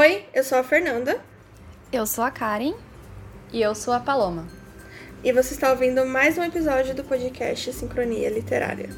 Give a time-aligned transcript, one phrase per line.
[0.00, 1.20] Oi, eu sou a Fernanda.
[1.92, 2.74] Eu sou a Karen.
[3.52, 4.46] E eu sou a Paloma.
[5.24, 8.90] E você está ouvindo mais um episódio do podcast Sincronia Literária.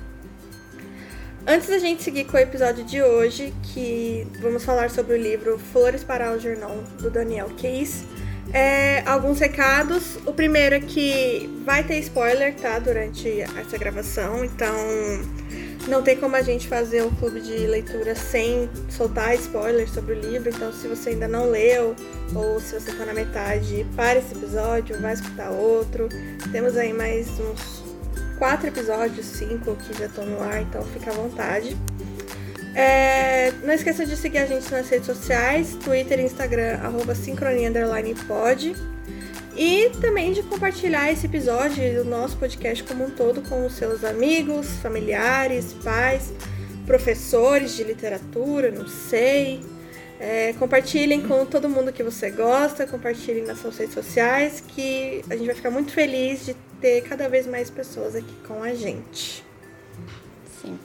[1.46, 5.58] Antes da gente seguir com o episódio de hoje, que vamos falar sobre o livro
[5.72, 8.04] Flores para Algernon, do Daniel Case,
[8.52, 10.16] é, alguns recados.
[10.26, 12.78] O primeiro é que vai ter spoiler, tá?
[12.78, 14.76] Durante essa gravação, então
[15.88, 20.20] não tem como a gente fazer um clube de leitura sem soltar spoiler sobre o
[20.20, 20.50] livro.
[20.50, 21.94] Então, se você ainda não leu,
[22.34, 26.08] ou se você tá na metade, para esse episódio, vai escutar outro.
[26.52, 27.82] Temos aí mais uns
[28.38, 31.76] quatro episódios, cinco que já estão no ar, então fica à vontade.
[32.74, 38.76] É, não esqueça de seguir a gente nas redes sociais, Twitter Instagram, arroba sincronia_pod.
[39.60, 44.02] E também de compartilhar esse episódio do nosso podcast como um todo com os seus
[44.04, 46.32] amigos, familiares, pais,
[46.86, 49.60] professores de literatura, não sei.
[50.18, 55.36] É, compartilhem com todo mundo que você gosta, compartilhem nas suas redes sociais, que a
[55.36, 59.44] gente vai ficar muito feliz de ter cada vez mais pessoas aqui com a gente.
[60.62, 60.78] Sim.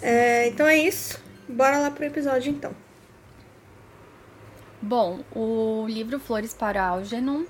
[0.00, 1.20] É, então é isso.
[1.48, 2.72] Bora lá pro episódio então.
[4.80, 7.42] Bom, o livro Flores para Algernon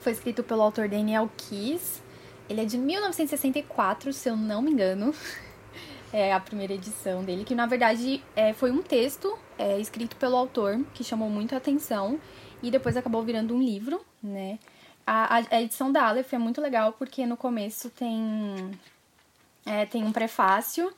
[0.00, 2.02] foi escrito pelo autor Daniel Keyes.
[2.48, 5.14] Ele é de 1964, se eu não me engano.
[6.10, 10.36] É a primeira edição dele, que na verdade é, foi um texto é, escrito pelo
[10.36, 12.18] autor que chamou muito a atenção
[12.62, 14.58] e depois acabou virando um livro, né?
[15.06, 18.70] A, a edição da Aleph é muito legal porque no começo tem,
[19.66, 20.90] é, tem um prefácio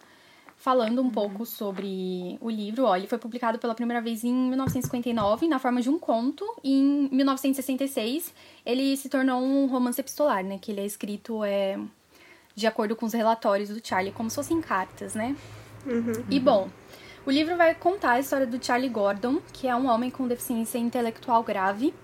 [0.60, 1.10] falando um uhum.
[1.10, 2.84] pouco sobre o livro.
[2.84, 6.70] Ó, ele foi publicado pela primeira vez em 1959, na forma de um conto, e
[6.70, 8.32] em 1966
[8.64, 10.58] ele se tornou um romance epistolar, né?
[10.60, 11.80] Que ele é escrito é,
[12.54, 15.34] de acordo com os relatórios do Charlie, como se fossem cartas, né?
[15.86, 16.24] Uhum.
[16.28, 16.68] E bom,
[17.24, 20.76] o livro vai contar a história do Charlie Gordon, que é um homem com deficiência
[20.76, 21.94] intelectual grave.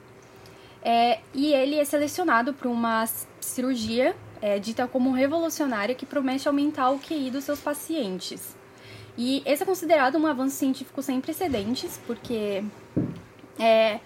[0.82, 3.04] É, e ele é selecionado para uma
[3.38, 8.56] cirurgia é dita como revolucionária que promete aumentar o QI dos seus pacientes.
[9.16, 12.62] E esse é considerado um avanço científico sem precedentes, porque
[13.58, 13.98] é,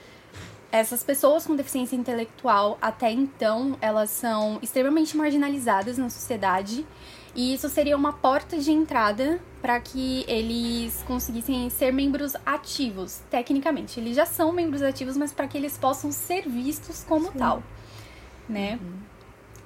[0.71, 6.87] essas pessoas com deficiência intelectual, até então, elas são extremamente marginalizadas na sociedade.
[7.35, 14.01] E isso seria uma porta de entrada para que eles conseguissem ser membros ativos, tecnicamente.
[14.01, 17.39] Eles já são membros ativos, mas para que eles possam ser vistos como Sim.
[17.39, 17.63] tal,
[18.49, 18.79] né?
[18.83, 19.10] Uhum.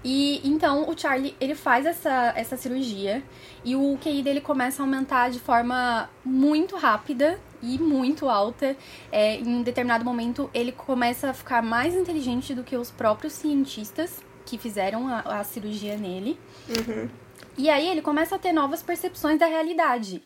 [0.04, 3.22] E então o Charlie, ele faz essa, essa cirurgia
[3.64, 8.76] e o QI dele começa a aumentar de forma muito rápida e muito alta.
[9.10, 13.32] É, em um determinado momento, ele começa a ficar mais inteligente do que os próprios
[13.32, 16.38] cientistas que fizeram a, a cirurgia nele.
[16.68, 17.08] Uhum.
[17.56, 20.22] E aí ele começa a ter novas percepções da realidade.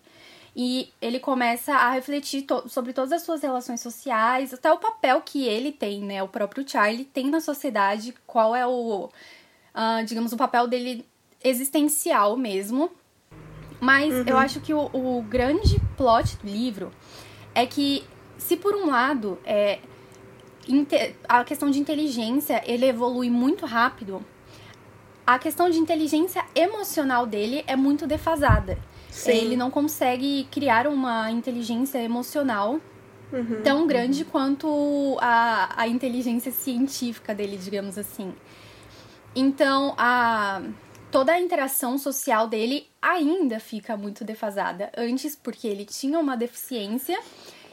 [0.56, 5.20] E ele começa a refletir to sobre todas as suas relações sociais, até o papel
[5.20, 6.20] que ele tem, né?
[6.20, 9.08] O próprio Charlie tem na sociedade, qual é o
[9.78, 11.06] uh, digamos, o papel dele
[11.42, 12.90] existencial mesmo.
[13.80, 14.24] Mas uhum.
[14.26, 16.90] eu acho que o, o, grande plot do livro
[17.54, 18.04] é que,
[18.36, 19.78] se por um lado é,
[21.28, 24.20] a questão de inteligência ele evolui muito rápido,
[25.24, 28.76] a questão de inteligência emocional dele é muito defasada.
[29.10, 29.30] Sim.
[29.30, 32.80] Ele não consegue criar uma inteligência emocional
[33.32, 33.62] uhum.
[33.62, 38.32] tão grande quanto a, a inteligência científica dele, digamos assim.
[39.40, 40.60] Então, a
[41.12, 44.90] toda a interação social dele ainda fica muito defasada.
[44.96, 47.16] Antes, porque ele tinha uma deficiência,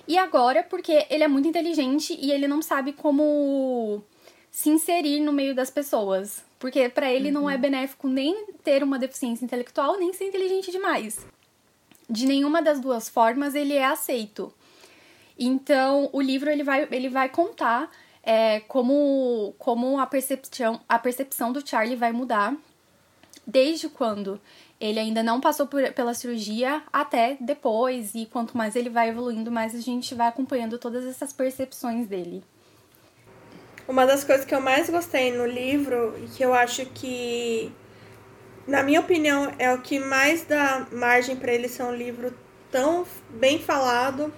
[0.08, 4.04] e agora, porque ele é muito inteligente e ele não sabe como
[4.52, 6.46] se inserir no meio das pessoas.
[6.60, 7.34] Porque para ele uhum.
[7.34, 7.62] não é uhum.
[7.62, 11.26] benéfico nem ter uma deficiência intelectual, nem ser inteligente demais.
[12.08, 14.54] De nenhuma das duas formas ele é aceito.
[15.38, 17.90] Então, o livro ele vai, ele vai contar
[18.26, 22.56] é, como, como a, percepção, a percepção do Charlie vai mudar
[23.46, 24.42] desde quando
[24.82, 29.52] ele ainda não passou por, pela cirurgia até depois, e quanto mais ele vai evoluindo,
[29.52, 32.44] mais a gente vai acompanhando todas essas percepções dele.
[33.88, 37.72] Uma das coisas que eu mais gostei no livro, e que eu acho que,
[38.68, 42.36] na minha opinião, é o que mais dá margem para ele ser um livro
[42.72, 44.34] tão bem falado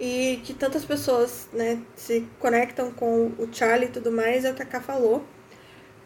[0.00, 4.54] e que tantas pessoas né, se conectam com o Charlie e tudo mais, é o
[4.54, 5.24] que a Ká falou.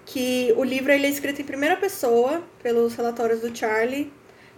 [0.05, 4.13] Que o livro ele é escrito em primeira pessoa, pelos relatórios do Charlie.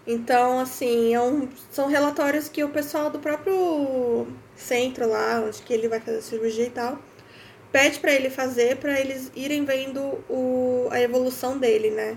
[0.06, 5.72] Então, assim, é um, são relatórios que o pessoal do próprio centro lá, onde que
[5.72, 6.98] ele vai fazer a cirurgia e tal,
[7.70, 12.16] pede para ele fazer, para eles irem vendo o, a evolução dele, né?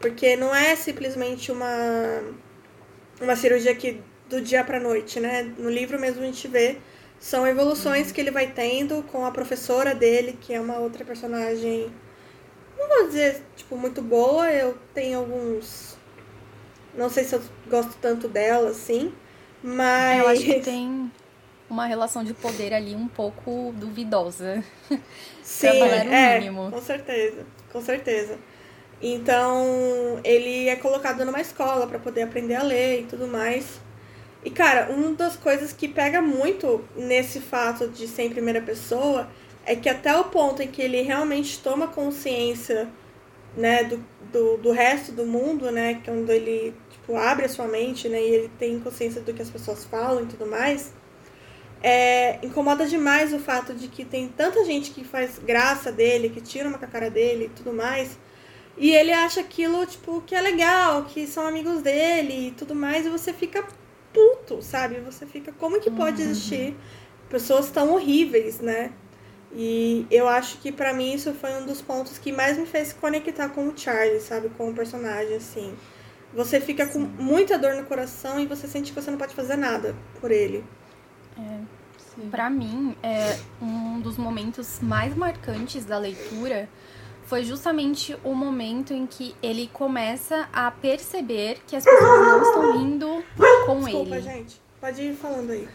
[0.00, 2.22] Porque não é simplesmente uma,
[3.20, 5.42] uma cirurgia que do dia para noite, né?
[5.56, 6.78] No livro mesmo a gente vê
[7.18, 11.90] São evoluções que ele vai tendo com a professora dele, que é uma outra personagem.
[12.78, 14.50] Não vou dizer, tipo, muito boa.
[14.52, 15.96] Eu tenho alguns.
[16.94, 19.12] Não sei se eu gosto tanto dela, assim.
[19.62, 20.20] Mas.
[20.20, 21.10] Eu acho que tem
[21.68, 24.62] uma relação de poder ali um pouco duvidosa.
[25.42, 26.70] Sim, é, mínimo.
[26.70, 28.38] com certeza, com certeza.
[29.00, 33.80] Então, ele é colocado numa escola para poder aprender a ler e tudo mais.
[34.44, 39.28] E, cara, uma das coisas que pega muito nesse fato de ser em primeira pessoa
[39.66, 42.88] é que até o ponto em que ele realmente toma consciência,
[43.56, 48.08] né, do, do, do resto do mundo, né, quando ele, tipo, abre a sua mente,
[48.08, 50.92] né, e ele tem consciência do que as pessoas falam e tudo mais,
[51.82, 56.40] é, incomoda demais o fato de que tem tanta gente que faz graça dele, que
[56.40, 58.18] tira uma com a cara dele e tudo mais,
[58.76, 63.06] e ele acha aquilo, tipo, que é legal, que são amigos dele e tudo mais,
[63.06, 63.66] e você fica
[64.18, 65.00] puto, sabe?
[65.00, 66.30] Você fica, como que pode uhum.
[66.30, 66.76] existir
[67.30, 68.92] pessoas tão horríveis, né?
[69.52, 72.92] E eu acho que para mim isso foi um dos pontos que mais me fez
[72.92, 74.50] conectar com o Charlie, sabe?
[74.50, 75.74] Com o personagem, assim.
[76.34, 77.06] Você fica Sim.
[77.16, 80.30] com muita dor no coração e você sente que você não pode fazer nada por
[80.30, 80.62] ele.
[81.38, 86.68] É, para mim, é um dos momentos mais marcantes da leitura
[87.28, 92.78] foi justamente o momento em que ele começa a perceber que as pessoas não estão
[92.78, 93.24] rindo
[93.66, 94.22] com Desculpa, ele.
[94.22, 94.60] gente.
[94.80, 95.68] Pode ir falando aí.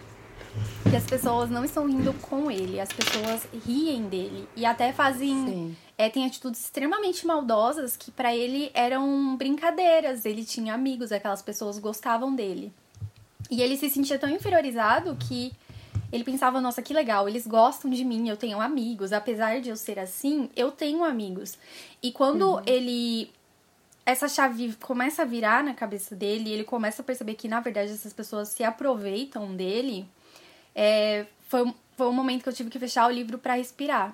[0.90, 5.76] Que as pessoas não estão rindo com ele, as pessoas riem dele e até fazem
[5.96, 10.26] é, tem atitudes extremamente maldosas que para ele eram brincadeiras.
[10.26, 12.74] Ele tinha amigos, aquelas pessoas gostavam dele.
[13.50, 15.54] E ele se sentia tão inferiorizado que
[16.14, 19.12] ele pensava, nossa, que legal, eles gostam de mim, eu tenho amigos.
[19.12, 21.58] Apesar de eu ser assim, eu tenho amigos.
[22.04, 22.62] E quando uhum.
[22.68, 23.32] ele.
[24.06, 27.92] Essa chave começa a virar na cabeça dele, ele começa a perceber que, na verdade,
[27.92, 30.06] essas pessoas se aproveitam dele.
[30.76, 34.14] É, foi, foi um momento que eu tive que fechar o livro para respirar.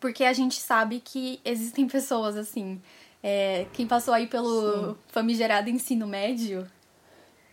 [0.00, 2.82] Porque a gente sabe que existem pessoas assim.
[3.22, 4.96] É, quem passou aí pelo Sim.
[5.06, 6.66] famigerado ensino médio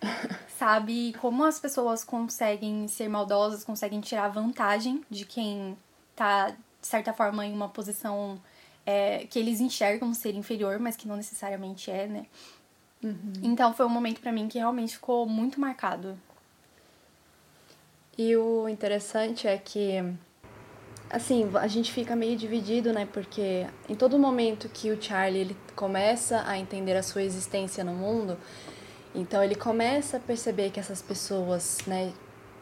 [0.57, 5.77] sabe como as pessoas conseguem ser maldosas, conseguem tirar vantagem de quem
[6.15, 8.39] tá, de certa forma, em uma posição
[8.85, 12.25] é, que eles enxergam ser inferior, mas que não necessariamente é, né?
[13.03, 13.33] Uhum.
[13.41, 16.17] Então foi um momento para mim que realmente ficou muito marcado.
[18.17, 20.01] E o interessante é que
[21.09, 23.07] assim, a gente fica meio dividido, né?
[23.11, 27.94] Porque em todo momento que o Charlie ele começa a entender a sua existência no
[27.94, 28.38] mundo,
[29.15, 32.12] então ele começa a perceber que essas pessoas, né,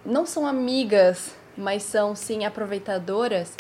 [0.06, 3.56] não são amigas, mas são sim aproveitadoras.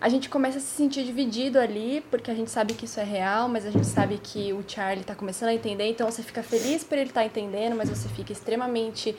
[0.00, 3.04] A gente começa a se sentir dividido ali, porque a gente sabe que isso é
[3.04, 6.42] real, mas a gente sabe que o Charlie está começando a entender, então você fica
[6.42, 9.16] feliz por ele estar tá entendendo, mas você fica extremamente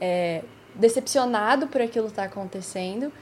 [0.00, 0.42] é,
[0.74, 3.12] decepcionado por aquilo estar tá acontecendo.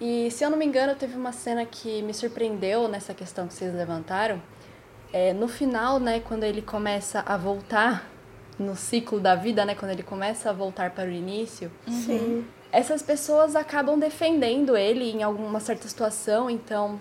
[0.00, 3.54] E se eu não me engano, teve uma cena que me surpreendeu nessa questão que
[3.54, 4.40] vocês levantaram.
[5.12, 8.08] É, no final, né, quando ele começa a voltar
[8.58, 12.44] no ciclo da vida, né, quando ele começa a voltar para o início, Sim.
[12.72, 17.00] essas pessoas acabam defendendo ele em alguma certa situação, então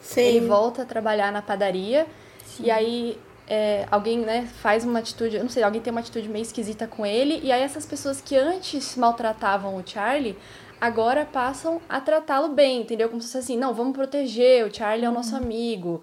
[0.00, 0.20] Sim.
[0.20, 2.06] ele volta a trabalhar na padaria
[2.44, 2.64] Sim.
[2.64, 3.18] e aí
[3.48, 7.06] é, alguém né, faz uma atitude, não sei, alguém tem uma atitude meio esquisita com
[7.06, 10.36] ele, e aí essas pessoas que antes maltratavam o Charlie
[10.80, 13.08] agora passam a tratá-lo bem, entendeu?
[13.08, 15.42] Como se fosse assim, não, vamos proteger, o Charlie é o nosso uhum.
[15.42, 16.02] amigo.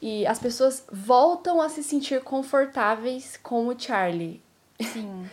[0.00, 4.42] E as pessoas voltam a se sentir confortáveis com o Charlie.
[4.80, 5.28] Sim.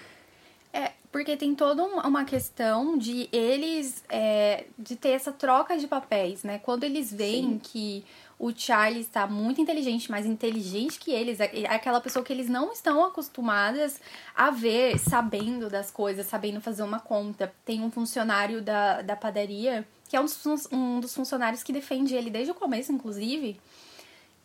[0.72, 6.44] É, porque tem toda uma questão de eles é, de ter essa troca de papéis,
[6.44, 6.58] né?
[6.58, 7.60] Quando eles veem Sim.
[7.60, 8.06] que
[8.40, 12.50] o Charlie está muito inteligente, mais inteligente que eles, é, é aquela pessoa que eles
[12.50, 14.02] não estão acostumadas
[14.36, 17.54] a ver, sabendo das coisas, sabendo fazer uma conta.
[17.64, 22.16] Tem um funcionário da, da padaria, que é um dos, um dos funcionários que defende
[22.16, 23.60] ele desde o começo, inclusive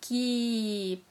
[0.01, 1.03] que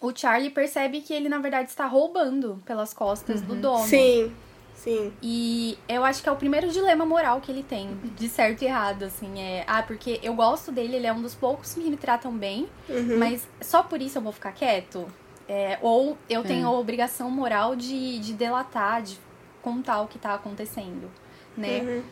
[0.00, 3.46] o Charlie percebe que ele, na verdade, está roubando pelas costas uhum.
[3.46, 3.84] do dono.
[3.84, 4.32] Sim,
[4.74, 5.12] sim.
[5.22, 8.66] E eu acho que é o primeiro dilema moral que ele tem, de certo e
[8.66, 9.40] errado, assim.
[9.40, 12.68] É, ah, porque eu gosto dele, ele é um dos poucos que me tratam bem,
[12.88, 13.18] uhum.
[13.18, 15.06] mas só por isso eu vou ficar quieto?
[15.48, 16.64] É, ou eu tenho é.
[16.64, 19.18] a obrigação moral de, de delatar, de
[19.62, 21.10] contar o que está acontecendo,
[21.56, 21.80] né?
[21.80, 22.02] Uhum.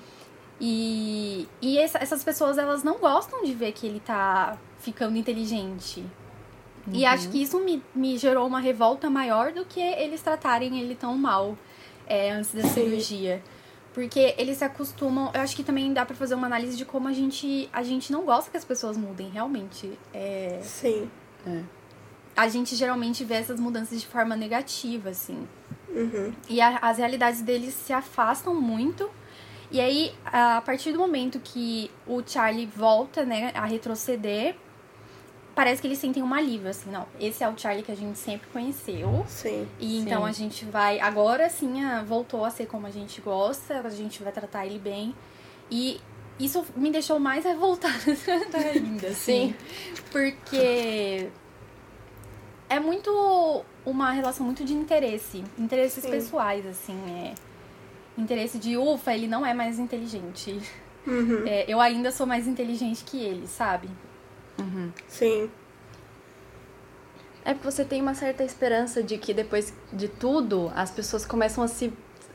[0.58, 6.04] E, e essa, essas pessoas, elas não gostam de ver que ele tá ficando inteligente.
[6.86, 6.94] Uhum.
[6.94, 10.94] E acho que isso me, me gerou uma revolta maior do que eles tratarem ele
[10.94, 11.56] tão mal
[12.06, 13.42] é, antes da cirurgia.
[13.92, 15.30] Porque eles se acostumam.
[15.32, 18.12] Eu acho que também dá para fazer uma análise de como a gente, a gente
[18.12, 19.98] não gosta que as pessoas mudem, realmente.
[20.12, 20.60] É...
[20.62, 21.10] Sim.
[21.46, 21.62] É.
[22.36, 25.48] A gente geralmente vê essas mudanças de forma negativa, assim.
[25.88, 26.30] Uhum.
[26.46, 29.08] E a, as realidades deles se afastam muito
[29.70, 34.56] E aí, a partir do momento que o Charlie volta, né, a retroceder,
[35.56, 38.18] parece que eles sentem um alívio, assim, não, esse é o Charlie que a gente
[38.18, 39.24] sempre conheceu.
[39.26, 39.66] Sim.
[39.80, 40.28] E então Sim.
[40.28, 44.30] a gente vai, agora sim, voltou a ser como a gente gosta, a gente vai
[44.30, 45.14] tratar ele bem.
[45.70, 45.98] E
[46.38, 47.94] isso me deixou mais revoltada
[48.74, 49.54] ainda, assim.
[50.12, 51.30] Porque
[52.68, 56.10] é muito uma relação muito de interesse, interesses Sim.
[56.10, 57.34] pessoais, assim, é.
[58.18, 60.60] Interesse de ufa, ele não é mais inteligente.
[61.06, 61.46] Uhum.
[61.46, 63.88] É, eu ainda sou mais inteligente que ele, sabe?
[65.08, 65.50] Sim.
[67.44, 71.62] É porque você tem uma certa esperança de que depois de tudo, as pessoas começam
[71.62, 71.92] a se,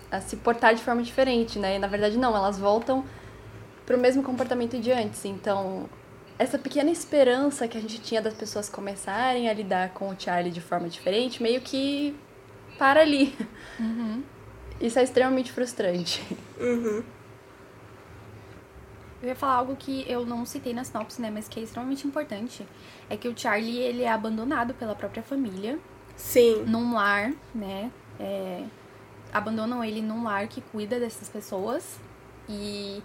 [0.10, 1.76] a se portar de forma diferente, né?
[1.76, 3.04] E na verdade não, elas voltam
[3.86, 5.26] pro mesmo comportamento de antes.
[5.26, 5.90] Então,
[6.40, 10.52] essa pequena esperança que a gente tinha das pessoas começarem a lidar com o Charlie
[10.52, 12.16] de forma diferente, meio que
[12.78, 13.36] para ali.
[14.80, 16.24] Isso é extremamente frustrante.
[16.60, 17.04] Uhum.
[19.22, 22.08] Eu ia falar algo que eu não citei na sinopse, né, mas que é extremamente
[22.08, 22.66] importante.
[23.10, 25.78] É que o Charlie, ele é abandonado pela própria família,
[26.16, 26.64] Sim.
[26.66, 27.92] num lar, né?
[28.22, 28.64] é,
[29.34, 32.00] abandonam ele num lar que cuida dessas pessoas.
[32.48, 33.02] E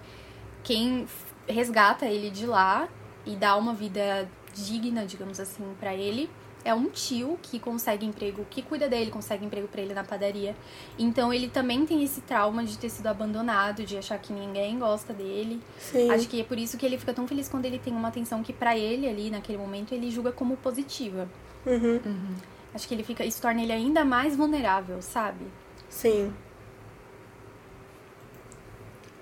[0.62, 1.06] quem
[1.48, 2.88] resgata ele de lá
[3.24, 6.30] e dá uma vida digna, digamos assim, pra ele,
[6.66, 10.56] é um tio que consegue emprego, que cuida dele, consegue emprego pra ele na padaria.
[10.98, 15.12] Então ele também tem esse trauma de ter sido abandonado, de achar que ninguém gosta
[15.12, 15.62] dele.
[15.78, 16.10] Sim.
[16.10, 18.42] Acho que é por isso que ele fica tão feliz quando ele tem uma atenção
[18.42, 21.28] que pra ele ali naquele momento ele julga como positiva.
[21.64, 22.00] Uhum.
[22.74, 25.46] Acho que ele fica, isso torna ele ainda mais vulnerável, sabe?
[25.88, 26.34] Sim.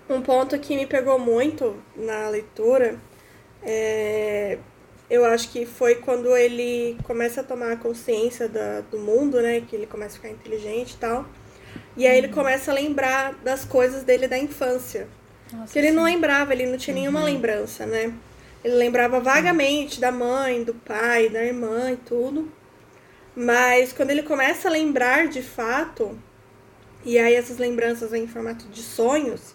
[0.09, 2.99] Um ponto que me pegou muito na leitura
[3.63, 4.59] é.
[5.15, 9.61] Eu acho que foi quando ele começa a tomar consciência da, do mundo, né?
[9.61, 11.27] Que ele começa a ficar inteligente e tal.
[11.97, 15.09] E aí ele começa a lembrar das coisas dele da infância.
[15.53, 16.13] Nossa, Que ele não sim.
[16.13, 18.13] lembrava, ele não tinha nenhuma lembrança, né?
[18.65, 22.51] Ele lembrava vagamente da mãe, do pai, da irmã e tudo.
[23.37, 26.19] Mas quando ele começa a lembrar de fato,
[27.05, 29.54] e aí essas lembranças vêm em formato de sonhos,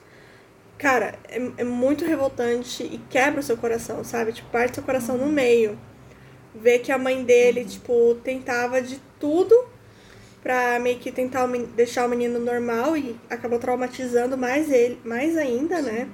[0.80, 4.34] cara, é, é muito revoltante e quebra o seu coração, sabe?
[4.34, 5.78] Tipo, parte seu coração no meio.
[6.56, 9.54] Ver que a mãe dele, tipo, tentava de tudo
[10.42, 11.46] pra meio que tentar
[11.76, 16.10] deixar o menino normal e acabou traumatizando mais ele, mais ainda, né?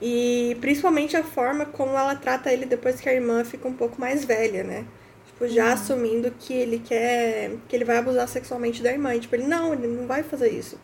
[0.00, 3.98] E principalmente a forma como ela trata ele depois que a irmã fica um pouco
[4.00, 4.84] mais velha, né?
[5.26, 7.52] Tipo, já assumindo que ele quer.
[7.68, 9.14] que ele vai abusar sexualmente da irmã.
[9.14, 10.78] E, tipo, ele não, ele não vai fazer isso.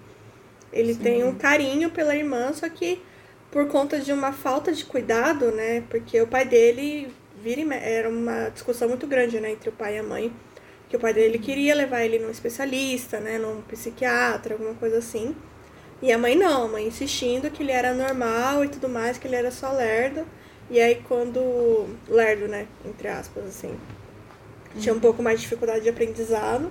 [0.72, 3.02] Ele tem um carinho pela irmã, só que
[3.50, 5.82] por conta de uma falta de cuidado, né?
[5.90, 7.12] Porque o pai dele
[7.42, 10.32] vira era uma discussão muito grande, né, entre o pai e a mãe.
[10.88, 15.34] Que o pai dele queria levar ele num especialista, né, num psiquiatra, alguma coisa assim.
[16.02, 19.26] E a mãe não, a mãe insistindo que ele era normal e tudo mais, que
[19.26, 20.26] ele era só lerdo.
[20.70, 21.86] E aí quando.
[22.08, 22.66] lerdo, né?
[22.84, 23.78] Entre aspas, assim.
[24.78, 26.70] Tinha um pouco mais de dificuldade de aprendizado.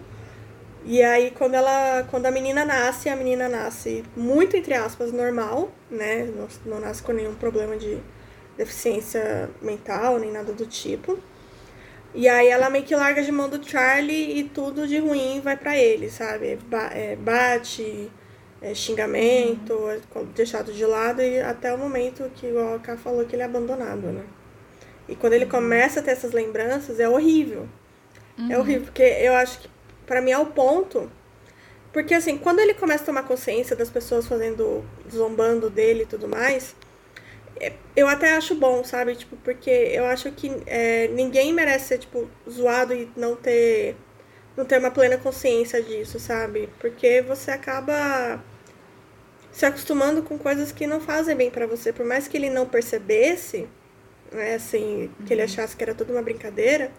[0.90, 2.06] E aí quando ela.
[2.12, 6.26] Quando a menina nasce, a menina nasce muito, entre aspas, normal, né?
[6.26, 8.00] Não, não nasce com nenhum problema de
[8.58, 11.20] deficiência mental, nem nada do tipo.
[12.16, 15.58] E aí ela meio que larga de mão do Charlie e tudo de ruim vai
[15.58, 16.58] pra ele, sabe?
[16.58, 18.12] Ba- é, bate,
[18.62, 22.98] é, xingamento, é co- deixado de lado e até o momento que igual a Ká
[22.98, 24.26] falou que ele é abandonado, né?
[25.08, 27.68] E quando ele começa a ter essas lembranças, é horrível.
[28.50, 29.70] É horrível, porque eu acho que
[30.10, 31.10] pra mim é o ponto.
[31.94, 36.28] Porque assim, quando ele começa a tomar consciência das pessoas fazendo, zombando dele e tudo
[36.28, 36.76] mais,
[37.60, 39.16] é- eu até acho bom, sabe?
[39.16, 43.96] Tipo, porque eu acho que é, ninguém merece ser, tipo, zoado e não ter,
[44.58, 46.70] não ter uma plena consciência disso, sabe?
[46.80, 48.44] Porque você acaba
[49.52, 51.92] se acostumando com coisas que não fazem bem pra você.
[51.94, 53.68] Por mais que ele não percebesse,
[54.32, 56.92] né, assim, que ele achasse que era tudo uma brincadeira,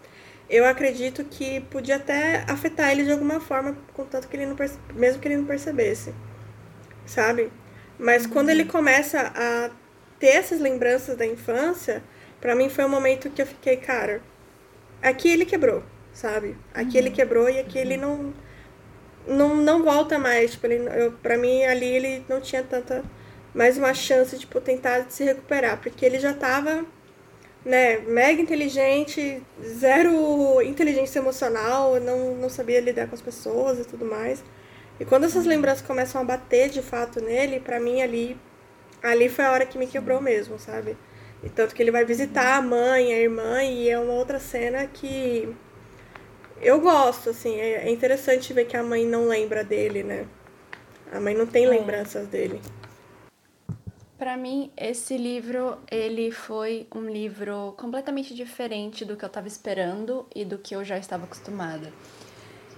[0.50, 4.78] eu acredito que podia até afetar ele de alguma forma, contanto que ele não perce-
[4.94, 6.14] mesmo que ele não percebesse,
[7.06, 7.50] sabe?
[7.98, 9.70] Mas quando ele começa a
[10.18, 12.02] ter essas lembranças da infância,
[12.40, 14.22] pra mim foi um momento que eu fiquei, cara,
[15.02, 16.56] aqui ele quebrou, sabe?
[16.74, 18.32] Aqui ele quebrou e aqui ele não
[19.26, 23.04] não, não volta mais, tipo, ele, eu, pra mim ali ele não tinha tanta
[23.54, 26.84] mais uma chance de tipo, tentar se recuperar, porque ele já tava
[27.64, 34.04] né, mega inteligente, zero inteligência emocional, não, não sabia lidar com as pessoas e tudo
[34.04, 34.42] mais.
[34.98, 38.36] E quando essas lembranças começam a bater de fato nele, pra mim ali,
[39.02, 40.96] ali foi a hora que me quebrou mesmo, sabe?
[41.42, 44.86] E tanto que ele vai visitar a mãe, a irmã, e é uma outra cena
[44.86, 45.48] que
[46.60, 50.26] eu gosto, assim, é é interessante ver que a mãe não lembra dele, né?
[51.12, 51.68] A mãe não tem É.
[51.68, 52.60] lembranças dele.
[54.20, 60.26] Para mim, esse livro, ele foi um livro completamente diferente do que eu estava esperando
[60.36, 61.90] e do que eu já estava acostumada.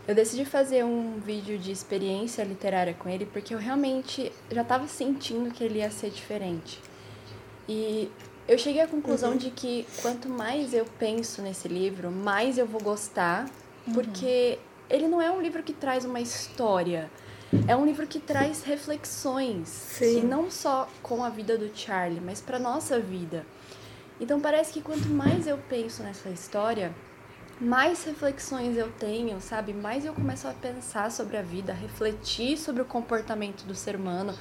[0.06, 4.86] Eu decidi fazer um vídeo de experiência literária com ele porque eu realmente já estava
[4.86, 6.78] sentindo que ele ia ser diferente.
[7.68, 8.08] E
[8.46, 9.36] eu cheguei à conclusão uhum.
[9.36, 13.50] de que quanto mais eu penso nesse livro, mais eu vou gostar,
[13.84, 13.94] uhum.
[13.94, 17.10] porque ele não é um livro que traz uma história
[17.66, 20.22] é um livro que traz reflexões, Sim.
[20.22, 23.44] não só com a vida do Charlie, mas para nossa vida.
[24.20, 26.94] Então parece que quanto mais eu penso nessa história,
[27.60, 29.72] mais reflexões eu tenho, sabe?
[29.72, 33.96] Mais eu começo a pensar sobre a vida, a refletir sobre o comportamento do ser
[33.96, 34.34] humano.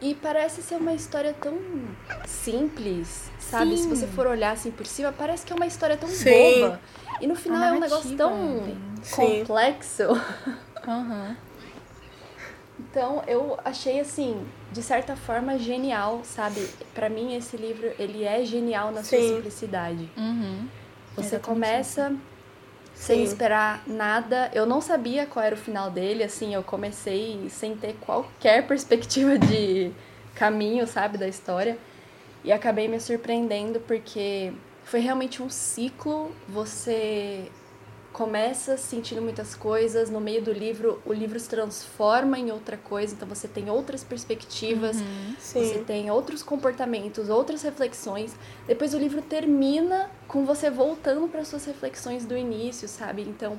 [0.00, 1.58] E parece ser uma história tão
[2.26, 3.76] simples, sabe?
[3.76, 3.82] Sim.
[3.84, 6.60] Se você for olhar assim por cima, parece que é uma história tão Sim.
[6.60, 6.80] boba.
[7.20, 8.62] E no final é um negócio tão
[9.14, 10.08] complexo.
[10.86, 11.36] Uhum.
[12.78, 16.68] Então, eu achei assim, de certa forma genial, sabe?
[16.92, 19.16] Para mim esse livro, ele é genial na Sim.
[19.16, 20.10] sua simplicidade.
[20.16, 20.68] Uhum.
[21.16, 22.12] Você começa
[22.94, 24.50] sem esperar nada.
[24.52, 29.38] Eu não sabia qual era o final dele, assim, eu comecei sem ter qualquer perspectiva
[29.38, 29.92] de
[30.34, 31.78] caminho, sabe, da história.
[32.42, 34.52] E acabei me surpreendendo porque
[34.84, 36.30] foi realmente um ciclo.
[36.48, 37.50] Você
[38.14, 43.12] começa sentindo muitas coisas, no meio do livro o livro se transforma em outra coisa,
[43.12, 48.32] então você tem outras perspectivas, uhum, você tem outros comportamentos, outras reflexões.
[48.68, 53.22] Depois o livro termina com você voltando para suas reflexões do início, sabe?
[53.22, 53.58] Então,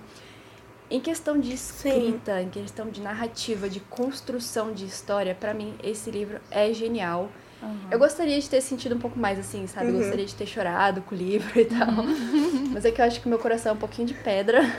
[0.90, 2.46] em questão de escrita, sim.
[2.46, 7.30] em questão de narrativa, de construção de história, para mim esse livro é genial.
[7.66, 7.88] Uhum.
[7.92, 9.88] Eu gostaria de ter sentido um pouco mais assim, sabe?
[9.88, 9.94] Uhum.
[9.94, 11.88] Eu gostaria de ter chorado com o livro e tal.
[11.88, 12.72] Uhum.
[12.74, 14.62] Mas é que eu acho que o meu coração é um pouquinho de pedra.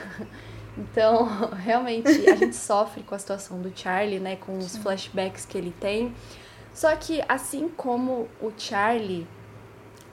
[0.78, 1.24] Então,
[1.56, 4.36] realmente, a gente sofre com a situação do Charlie, né?
[4.36, 6.14] Com os flashbacks que ele tem.
[6.74, 9.26] Só que, assim como o Charlie,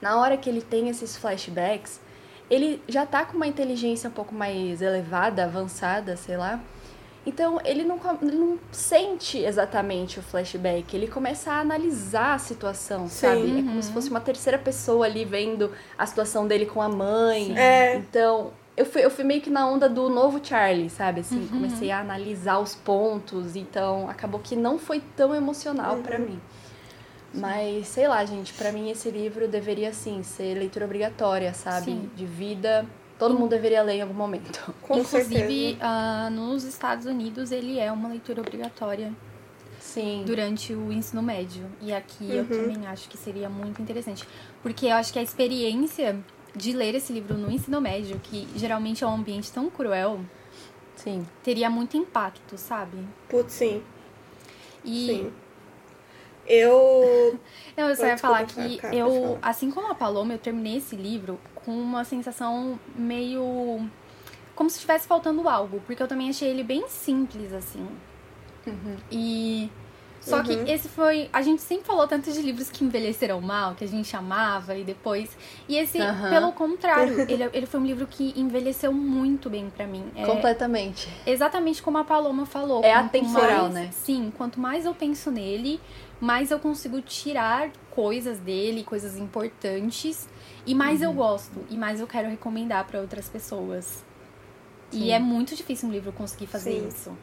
[0.00, 2.00] na hora que ele tem esses flashbacks,
[2.48, 6.60] ele já tá com uma inteligência um pouco mais elevada, avançada, sei lá.
[7.26, 13.08] Então ele não, ele não sente exatamente o flashback, ele começa a analisar a situação,
[13.08, 13.42] Sim, sabe?
[13.42, 13.58] Uhum.
[13.58, 17.56] É como se fosse uma terceira pessoa ali vendo a situação dele com a mãe.
[17.58, 17.96] É.
[17.96, 21.20] Então, eu fui, eu fui meio que na onda do novo Charlie, sabe?
[21.20, 21.48] Assim, uhum.
[21.48, 26.02] comecei a analisar os pontos, então acabou que não foi tão emocional uhum.
[26.02, 26.40] para mim.
[27.32, 31.86] Mas, sei lá, gente, para mim esse livro deveria, sim, ser leitura obrigatória, sabe?
[31.86, 32.10] Sim.
[32.14, 32.86] De vida
[33.18, 34.74] Todo mundo deveria ler em algum momento.
[34.82, 39.12] Com Inclusive, uh, nos Estados Unidos, ele é uma leitura obrigatória.
[39.78, 40.24] Sim.
[40.26, 41.66] Durante o ensino médio.
[41.80, 42.32] E aqui uhum.
[42.32, 44.26] eu também acho que seria muito interessante.
[44.62, 46.18] Porque eu acho que a experiência
[46.56, 50.20] de ler esse livro no ensino médio, que geralmente é um ambiente tão cruel,
[50.96, 51.26] sim.
[51.42, 52.96] teria muito impacto, sabe?
[53.28, 53.82] Putz, sim.
[54.84, 55.32] E sim.
[56.46, 57.38] Eu.
[57.76, 61.38] Não, eu só ia falar que eu, assim como a Paloma, eu terminei esse livro
[61.64, 63.88] com uma sensação meio.
[64.54, 67.86] como se estivesse faltando algo, porque eu também achei ele bem simples, assim.
[68.66, 68.96] Uhum.
[69.10, 69.70] E.
[70.20, 70.42] Só uhum.
[70.42, 71.28] que esse foi.
[71.30, 74.82] A gente sempre falou tanto de livros que envelheceram mal, que a gente amava e
[74.82, 75.36] depois.
[75.68, 76.30] E esse, uhum.
[76.30, 80.10] pelo contrário, ele, ele foi um livro que envelheceu muito bem para mim.
[80.16, 81.08] É, Completamente.
[81.26, 82.82] Exatamente como a Paloma falou.
[82.82, 83.90] É atemporal, né?
[83.92, 85.78] Sim, quanto mais eu penso nele,
[86.18, 90.26] mais eu consigo tirar coisas dele, coisas importantes,
[90.66, 91.06] e mais uhum.
[91.06, 94.04] eu gosto, e mais eu quero recomendar para outras pessoas.
[94.90, 95.04] Sim.
[95.04, 96.88] E é muito difícil um livro conseguir fazer Sim.
[96.88, 97.18] isso.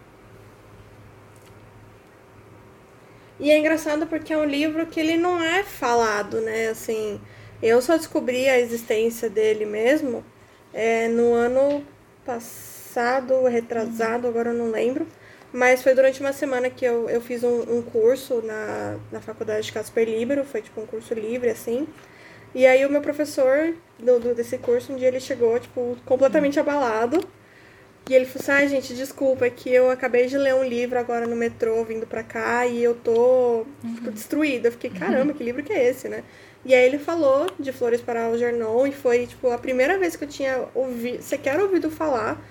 [3.39, 6.67] E é engraçado porque é um livro que ele não é falado, né?
[6.67, 7.19] Assim,
[7.61, 10.23] eu só descobri a existência dele mesmo
[10.71, 11.83] é, no ano
[12.23, 14.29] passado, retrasado, uhum.
[14.29, 15.07] agora eu não lembro.
[15.51, 19.65] Mas foi durante uma semana que eu, eu fiz um, um curso na, na faculdade
[19.65, 21.87] de Casper Libero, foi tipo um curso livre, assim.
[22.53, 26.59] E aí o meu professor do, do, desse curso, um dia ele chegou, tipo, completamente
[26.59, 27.19] abalado.
[28.09, 30.97] E ele falou assim, ah, gente, desculpa, é que eu acabei de ler um livro
[30.97, 33.95] agora no metrô, vindo pra cá, e eu tô, uhum.
[33.95, 34.67] tipo, destruída.
[34.67, 36.23] Eu fiquei, caramba, que livro que é esse, né?
[36.65, 40.23] E aí ele falou de Flores para Algernon, e foi, tipo, a primeira vez que
[40.23, 42.41] eu tinha ouvido, sequer ouvido falar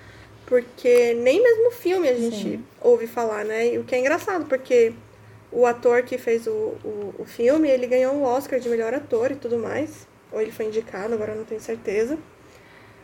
[0.51, 2.63] porque nem mesmo o filme a gente Sim.
[2.81, 3.73] ouve falar, né?
[3.73, 4.91] E o que é engraçado, porque
[5.51, 6.51] o ator que fez o,
[6.83, 10.07] o, o filme, ele ganhou um Oscar de melhor ator e tudo mais.
[10.31, 12.17] Ou ele foi indicado, agora não tenho certeza.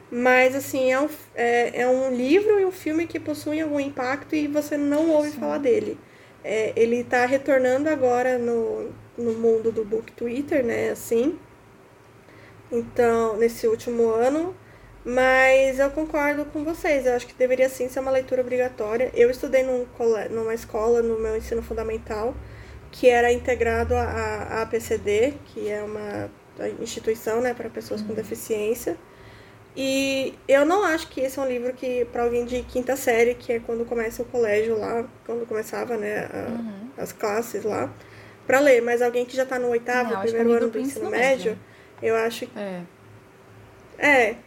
[0.10, 4.36] Mas, assim, é um, é, é um livro e um filme que possuem algum impacto
[4.36, 5.40] e você não ouve Sim.
[5.40, 6.00] falar dele.
[6.44, 10.92] É, ele está retornando agora no, no mundo do book Twitter, né?
[10.92, 11.38] Assim.
[12.72, 14.56] Então, nesse último ano,
[15.10, 19.10] mas eu concordo com vocês, eu acho que deveria sim ser uma leitura obrigatória.
[19.14, 19.86] Eu estudei num,
[20.30, 22.36] numa escola no meu ensino fundamental
[22.92, 26.30] que era integrado à APCD, que é uma
[26.82, 28.98] instituição né, para pessoas com deficiência.
[29.78, 33.34] E eu não acho que esse é um livro que para alguém de quinta série,
[33.34, 36.90] que é quando começa o colégio lá, quando começava né, a, uhum.
[36.98, 37.90] as classes lá,
[38.46, 38.82] para ler.
[38.82, 41.60] Mas alguém que já está no oitavo, não, primeiro ano do ensino médio, médio,
[42.02, 42.60] eu acho que.
[42.60, 42.82] É.
[44.00, 44.47] É.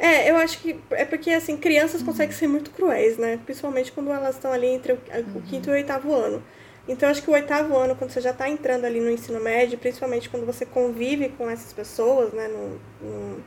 [0.00, 2.06] É, eu acho que é porque, assim, crianças uhum.
[2.06, 3.38] conseguem ser muito cruéis, né?
[3.44, 5.36] Principalmente quando elas estão ali entre o, uhum.
[5.36, 6.42] o quinto e o oitavo ano.
[6.88, 9.78] Então, acho que o oitavo ano, quando você já está entrando ali no ensino médio,
[9.78, 13.44] principalmente quando você convive com essas pessoas, né, no, no,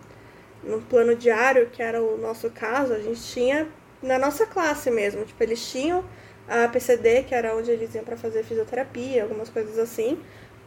[0.63, 3.68] no plano diário, que era o nosso caso, a gente tinha
[4.02, 5.26] na nossa classe mesmo.
[5.26, 6.06] Tipo, eles tinham
[6.48, 10.20] a PCD, que era onde eles iam para fazer fisioterapia, algumas coisas assim,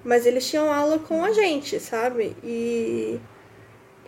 [0.03, 2.37] mas eles tinham aula com a gente, sabe?
[2.42, 3.20] E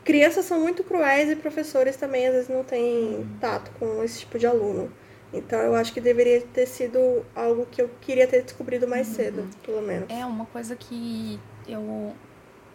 [0.04, 4.38] crianças são muito cruéis e professores também às vezes não têm tato com esse tipo
[4.38, 4.90] de aluno.
[5.32, 9.14] Então eu acho que deveria ter sido algo que eu queria ter descobrido mais uhum.
[9.14, 10.08] cedo, pelo menos.
[10.08, 12.14] É uma coisa que eu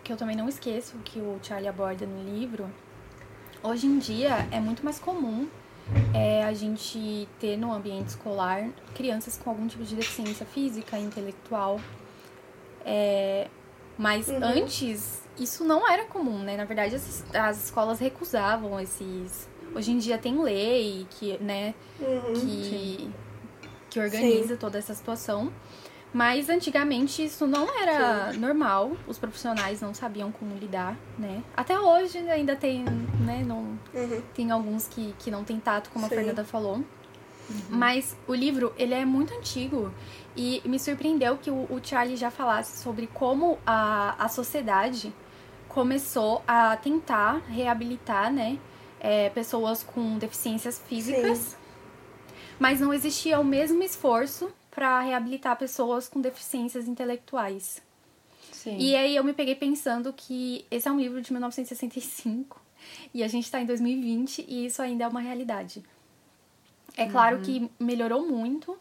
[0.04, 2.70] que eu também não esqueço que o Charlie aborda no livro.
[3.64, 5.48] Hoje em dia é muito mais comum
[6.14, 11.80] é, a gente ter no ambiente escolar crianças com algum tipo de deficiência física, intelectual.
[12.86, 13.48] É,
[13.98, 14.44] mas uhum.
[14.44, 16.56] antes isso não era comum, né?
[16.58, 22.34] Na verdade, as, as escolas recusavam esses Hoje em dia tem lei que, né, uhum,
[22.34, 23.12] que,
[23.89, 24.58] que organiza sim.
[24.58, 25.52] toda essa situação.
[26.13, 28.39] Mas antigamente isso não era sim.
[28.39, 31.43] normal, os profissionais não sabiam como lidar, né?
[31.58, 34.22] Até hoje ainda tem, né, não, uhum.
[34.36, 36.13] tem alguns que, que não tem tato, como sim.
[36.13, 36.76] a Fernanda falou.
[36.76, 36.86] Uhum.
[37.67, 39.91] Mas o livro, ele é muito antigo
[40.38, 45.12] e me surpreendeu que o, o Charlie já falasse sobre como a, a sociedade
[45.74, 48.60] começou a tentar reabilitar, né,
[49.00, 51.56] é, pessoas com deficiências físicas, Sim.
[52.60, 57.82] mas não existia o mesmo esforço para reabilitar pessoas com deficiências intelectuais.
[58.52, 58.78] Sim.
[58.78, 62.62] E aí eu me peguei pensando que esse é um livro de 1965
[63.14, 65.84] e a gente está em 2020 e isso ainda é uma realidade.
[66.96, 67.44] É claro uhum.
[67.44, 68.78] que melhorou muito,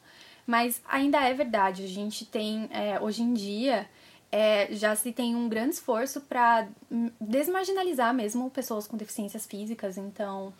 [0.46, 1.84] mas ainda é verdade.
[1.84, 3.88] A gente tem, é, hoje em dia,
[4.32, 6.66] é, já se tem um grande esforço para
[7.20, 9.98] desmarginalizar mesmo pessoas com deficiências físicas.
[9.98, 10.54] Então,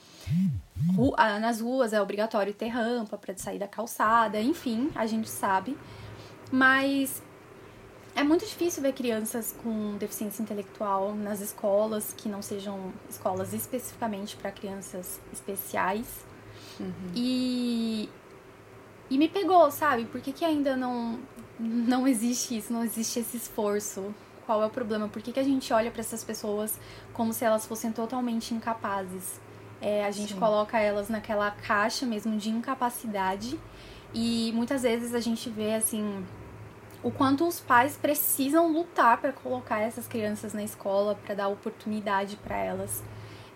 [0.94, 5.76] ru nas ruas é obrigatório ter rampa para sair da calçada, enfim, a gente sabe.
[6.50, 7.22] Mas
[8.14, 14.36] é muito difícil ver crianças com deficiência intelectual nas escolas, que não sejam escolas especificamente
[14.36, 16.06] para crianças especiais.
[16.78, 16.92] Uhum.
[17.14, 18.10] E,
[19.08, 20.04] e me pegou, sabe?
[20.04, 21.18] Por que, que ainda não,
[21.58, 24.14] não existe isso, não existe esse esforço.
[24.46, 25.08] Qual é o problema?
[25.08, 26.78] Por que, que a gente olha para essas pessoas
[27.12, 29.40] como se elas fossem totalmente incapazes?
[29.80, 30.38] É, a gente Sim.
[30.38, 33.58] coloca elas naquela caixa mesmo de incapacidade
[34.14, 36.24] e muitas vezes a gente vê assim
[37.02, 42.36] o quanto os pais precisam lutar para colocar essas crianças na escola, para dar oportunidade
[42.36, 43.02] para elas.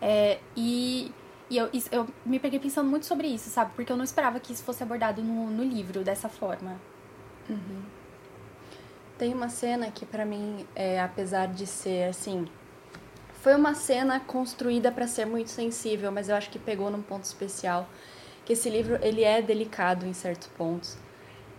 [0.01, 1.13] É, e
[1.49, 3.71] e eu, eu me peguei pensando muito sobre isso, sabe?
[3.77, 6.77] Porque eu não esperava que isso fosse abordado no, no livro dessa forma.
[7.49, 7.83] Uhum.
[9.19, 12.47] Tem uma cena que para mim, é, apesar de ser assim,
[13.41, 17.25] foi uma cena construída para ser muito sensível, mas eu acho que pegou num ponto
[17.25, 17.89] especial,
[18.45, 20.99] que esse livro ele é delicado em certos pontos.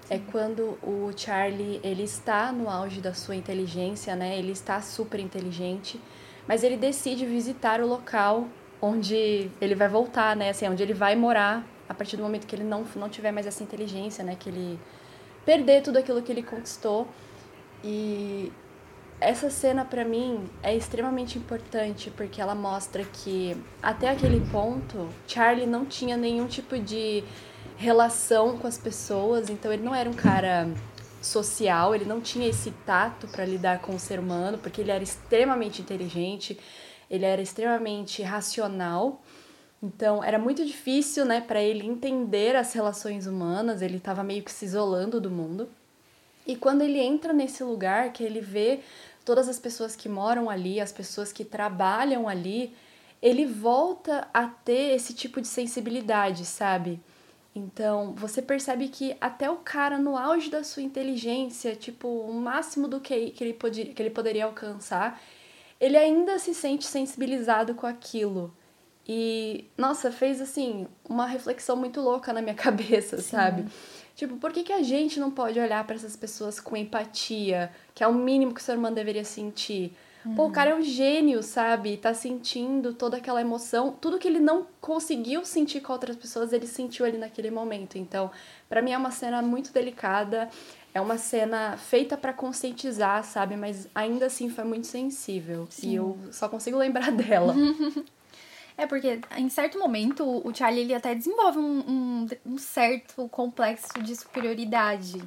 [0.09, 4.37] É quando o Charlie ele está no auge da sua inteligência, né?
[4.37, 5.99] Ele está super inteligente,
[6.47, 8.47] mas ele decide visitar o local
[8.81, 10.49] onde ele vai voltar, né?
[10.49, 13.47] Assim, onde ele vai morar a partir do momento que ele não não tiver mais
[13.47, 14.35] essa inteligência, né?
[14.39, 14.79] Que ele
[15.47, 17.07] perder tudo aquilo que ele conquistou.
[17.81, 18.51] E
[19.21, 25.65] essa cena para mim é extremamente importante porque ela mostra que até aquele ponto Charlie
[25.65, 27.23] não tinha nenhum tipo de
[27.77, 30.69] relação com as pessoas, então ele não era um cara
[31.21, 35.03] social, ele não tinha esse tato para lidar com o ser humano, porque ele era
[35.03, 36.59] extremamente inteligente,
[37.09, 39.21] ele era extremamente racional.
[39.81, 44.51] Então, era muito difícil, né, para ele entender as relações humanas, ele estava meio que
[44.51, 45.69] se isolando do mundo.
[46.47, 48.79] E quando ele entra nesse lugar, que ele vê
[49.23, 52.73] todas as pessoas que moram ali, as pessoas que trabalham ali,
[53.21, 56.99] ele volta a ter esse tipo de sensibilidade, sabe?
[57.53, 62.87] Então, você percebe que até o cara no auge da sua inteligência, tipo, o máximo
[62.87, 65.19] do que, que, ele, podia, que ele poderia alcançar,
[65.79, 68.53] ele ainda se sente sensibilizado com aquilo.
[69.07, 73.23] E, nossa, fez assim, uma reflexão muito louca na minha cabeça, Sim.
[73.23, 73.65] sabe?
[74.15, 78.03] Tipo, por que, que a gente não pode olhar para essas pessoas com empatia, que
[78.03, 79.95] é o mínimo que o ser humano deveria sentir?
[80.25, 80.35] Uhum.
[80.35, 81.95] Pô, o cara é um gênio, sabe?
[81.97, 83.91] Tá sentindo toda aquela emoção.
[84.01, 87.97] Tudo que ele não conseguiu sentir com outras pessoas, ele sentiu ali naquele momento.
[87.97, 88.31] Então,
[88.67, 90.49] para mim é uma cena muito delicada.
[90.93, 93.55] é uma cena feita para conscientizar, sabe?
[93.55, 95.67] Mas ainda assim foi muito sensível.
[95.69, 95.89] Sim.
[95.91, 97.55] E eu só consigo lembrar dela.
[98.77, 104.01] É porque em certo momento o Charlie ele até desenvolve um, um, um certo complexo
[104.01, 105.21] de superioridade.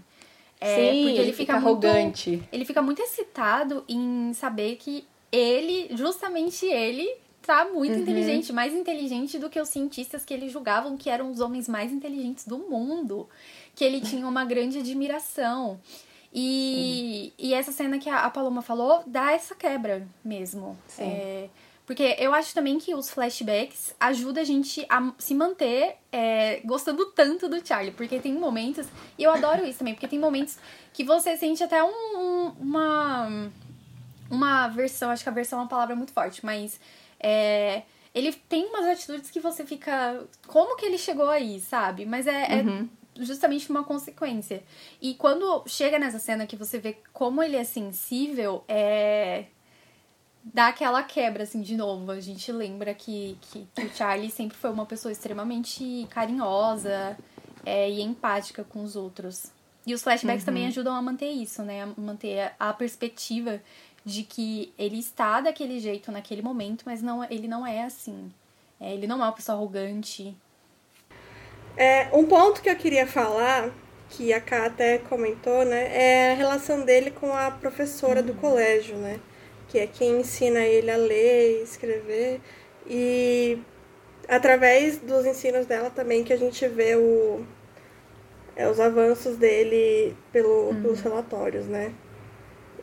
[0.61, 2.31] É, Sim, porque ele, fica, fica arrogante.
[2.31, 7.09] Muito, ele fica muito excitado em saber que ele, justamente ele,
[7.43, 8.03] tá muito uhum.
[8.03, 11.91] inteligente, mais inteligente do que os cientistas que ele julgavam que eram os homens mais
[11.93, 13.29] inteligentes do mundo,
[13.75, 15.81] que ele tinha uma grande admiração.
[16.33, 20.79] E, e essa cena que a, Paloma falou dá essa quebra mesmo.
[20.87, 21.05] Sim.
[21.05, 21.49] É,
[21.91, 27.05] porque eu acho também que os flashbacks ajudam a gente a se manter é, gostando
[27.07, 27.91] tanto do Charlie.
[27.91, 28.87] Porque tem momentos.
[29.19, 30.57] E eu adoro isso também, porque tem momentos
[30.93, 33.51] que você sente até um, um, uma.
[34.31, 36.79] Uma versão, acho que a versão é uma palavra muito forte, mas.
[37.19, 37.83] É,
[38.15, 40.25] ele tem umas atitudes que você fica.
[40.47, 42.07] Como que ele chegou aí, sabe?
[42.07, 42.89] Mas é, é uhum.
[43.17, 44.63] é justamente uma consequência.
[45.03, 49.47] E quando chega nessa cena que você vê como ele é sensível, é
[50.43, 52.11] dá aquela quebra, assim, de novo.
[52.11, 57.17] A gente lembra que, que, que o Charlie sempre foi uma pessoa extremamente carinhosa
[57.65, 59.53] é, e empática com os outros.
[59.87, 60.47] E os flashbacks uhum.
[60.47, 61.83] também ajudam a manter isso, né?
[61.83, 63.61] A manter a perspectiva
[64.05, 68.33] de que ele está daquele jeito naquele momento, mas não, ele não é assim.
[68.81, 70.35] É, ele não é uma pessoa arrogante.
[71.77, 73.71] É, um ponto que eu queria falar,
[74.09, 75.89] que a Ká até comentou, né?
[75.93, 78.27] É a relação dele com a professora uhum.
[78.27, 79.21] do colégio, né?
[79.71, 82.41] Que é quem ensina ele a ler e escrever.
[82.87, 83.59] E
[84.29, 87.45] através dos ensinos dela também que a gente vê o,
[88.57, 90.83] é, os avanços dele pelo, uhum.
[90.83, 91.95] pelos relatórios, né?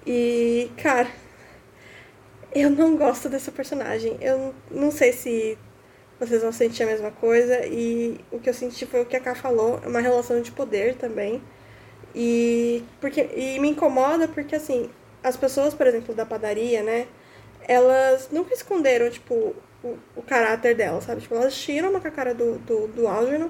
[0.06, 1.10] E, cara,
[2.56, 4.18] eu não gosto dessa personagem.
[4.22, 5.58] Eu não sei se
[6.18, 7.66] vocês vão sentir a mesma coisa.
[7.68, 10.52] E o que eu senti foi o que a Ká falou, é uma relação de
[10.54, 11.42] poder também.
[12.16, 14.90] E, porque, e me incomoda porque, assim,
[15.24, 17.08] as pessoas, por exemplo, da padaria, né?
[17.68, 21.22] Elas nunca esconderam, tipo, o, o caráter delas, sabe?
[21.22, 23.50] Tipo, elas tiram uma cara do, do, do Algernon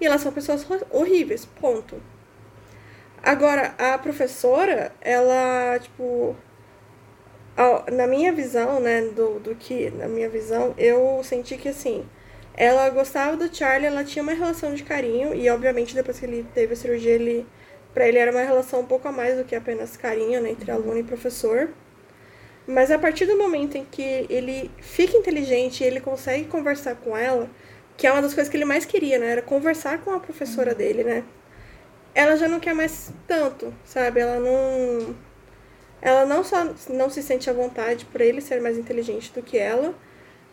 [0.00, 2.00] e elas são pessoas horríveis, ponto.
[3.22, 6.36] Agora, a professora, ela, tipo,
[7.92, 12.04] na minha visão, né, do, do que, na minha visão, eu senti que, assim,
[12.54, 16.46] ela gostava do Charlie, ela tinha uma relação de carinho, e obviamente depois que ele
[16.54, 17.46] teve a cirurgia, ele
[17.94, 20.70] para ele era uma relação um pouco a mais do que apenas carinho né, entre
[20.70, 21.70] aluno e professor.
[22.66, 27.16] Mas a partir do momento em que ele fica inteligente e ele consegue conversar com
[27.16, 27.48] ela,
[27.96, 29.28] que é uma das coisas que ele mais queria, né?
[29.32, 30.76] Era conversar com a professora uhum.
[30.76, 31.24] dele, né?
[32.14, 34.20] Ela já não quer mais tanto, sabe?
[34.20, 35.14] Ela não.
[36.00, 39.58] Ela não só não se sente à vontade por ele ser mais inteligente do que
[39.58, 39.94] ela,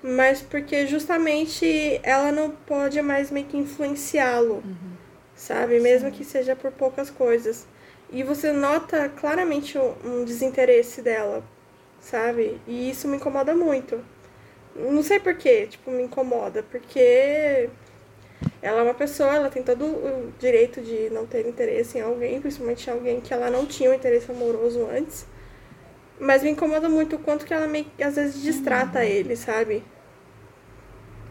[0.04, 4.56] mas porque justamente ela não pode mais meio que influenciá-lo.
[4.66, 5.01] Uhum
[5.42, 5.80] sabe?
[5.80, 7.66] Mesmo que seja por poucas coisas.
[8.12, 11.44] E você nota claramente um, desinteresse dela,
[12.00, 12.62] sabe?
[12.68, 14.00] E isso me incomoda muito.
[14.76, 17.70] Não sei porquê, tipo, me incomoda, porque
[18.62, 22.40] ela é uma pessoa, ela tem todo o direito de não ter interesse em alguém,
[22.40, 25.26] principalmente em alguém que ela não tinha um interesse amoroso antes.
[26.20, 29.06] Mas me incomoda muito o quanto que ela meio às vezes distrata uhum.
[29.06, 29.84] ele, sabe?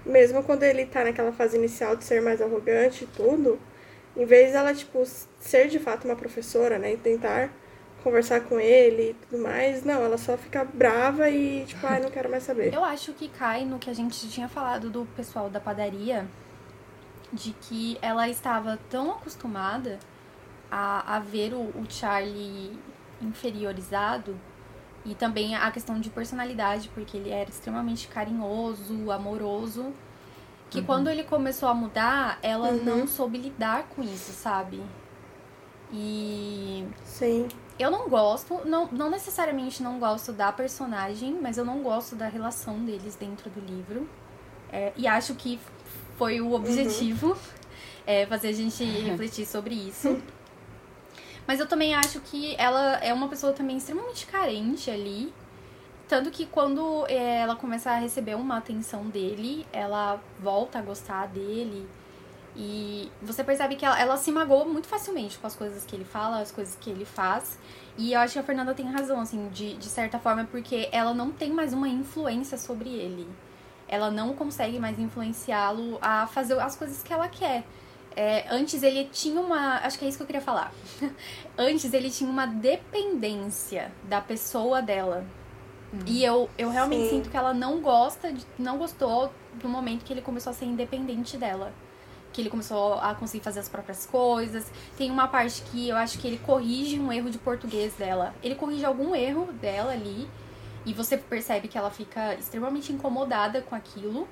[0.04, 3.58] Mesmo quando ele tá naquela fase inicial de ser mais arrogante e tudo,
[4.16, 5.04] em vez dela, tipo,
[5.38, 6.94] ser de fato uma professora, né?
[6.94, 7.50] E tentar
[8.02, 12.02] conversar com ele e tudo mais, não, ela só fica brava e, tipo, ai, ah,
[12.02, 12.72] não quero mais saber.
[12.72, 16.26] Eu acho que cai no que a gente tinha falado do pessoal da padaria,
[17.32, 19.98] de que ela estava tão acostumada
[20.70, 22.78] a, a ver o, o Charlie
[23.20, 24.36] inferiorizado
[25.04, 29.92] e também a questão de personalidade, porque ele era extremamente carinhoso, amoroso
[30.70, 30.84] que uhum.
[30.84, 32.84] quando ele começou a mudar, ela uhum.
[32.84, 34.80] não soube lidar com isso, sabe?
[35.92, 36.86] E.
[37.04, 37.48] Sim.
[37.78, 42.28] Eu não gosto, não, não necessariamente não gosto da personagem, mas eu não gosto da
[42.28, 44.08] relação deles dentro do livro.
[44.70, 45.58] É, e acho que
[46.16, 47.36] foi o objetivo uhum.
[48.06, 50.22] é, fazer a gente refletir sobre isso.
[51.46, 55.32] Mas eu também acho que ela é uma pessoa também extremamente carente ali.
[56.10, 61.28] Tanto que quando é, ela começa a receber uma atenção dele, ela volta a gostar
[61.28, 61.88] dele.
[62.56, 66.04] E você percebe que ela, ela se magoa muito facilmente com as coisas que ele
[66.04, 67.56] fala, as coisas que ele faz.
[67.96, 71.14] E eu acho que a Fernanda tem razão, assim, de, de certa forma, porque ela
[71.14, 73.28] não tem mais uma influência sobre ele.
[73.86, 77.62] Ela não consegue mais influenciá-lo a fazer as coisas que ela quer.
[78.16, 79.76] É, antes ele tinha uma.
[79.76, 80.72] Acho que é isso que eu queria falar.
[81.56, 85.24] antes ele tinha uma dependência da pessoa dela.
[86.06, 87.10] E eu, eu realmente Sim.
[87.16, 90.64] sinto que ela não gosta, de, não gostou do momento que ele começou a ser
[90.66, 91.72] independente dela.
[92.32, 94.70] que ele começou a conseguir fazer as próprias coisas.
[94.96, 98.32] Tem uma parte que eu acho que ele corrige um erro de português dela.
[98.40, 100.28] Ele corrige algum erro dela ali
[100.86, 104.28] e você percebe que ela fica extremamente incomodada com aquilo.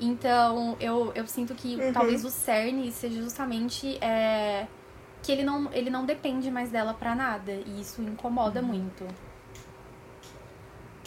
[0.00, 1.92] Então, eu, eu sinto que Uhum.
[1.92, 4.66] talvez o cerne seja justamente é,
[5.22, 7.52] que ele não, ele não depende mais dela pra nada.
[7.52, 9.06] E isso incomoda muito.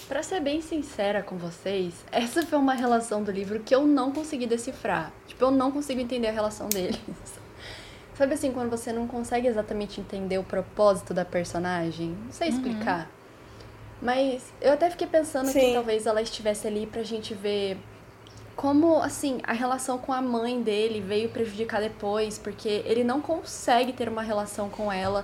[0.09, 4.11] Pra ser bem sincera com vocês, essa foi uma relação do livro que eu não
[4.11, 5.13] consegui decifrar.
[5.27, 6.99] Tipo, eu não consigo entender a relação deles.
[8.17, 12.17] Sabe assim, quando você não consegue exatamente entender o propósito da personagem?
[12.25, 13.07] Não sei explicar.
[14.01, 15.73] Mas eu até fiquei pensando que Sim.
[15.73, 17.77] talvez ela estivesse ali pra gente ver
[18.55, 23.93] como, assim, a relação com a mãe dele veio prejudicar depois, porque ele não consegue
[23.93, 25.23] ter uma relação com ela.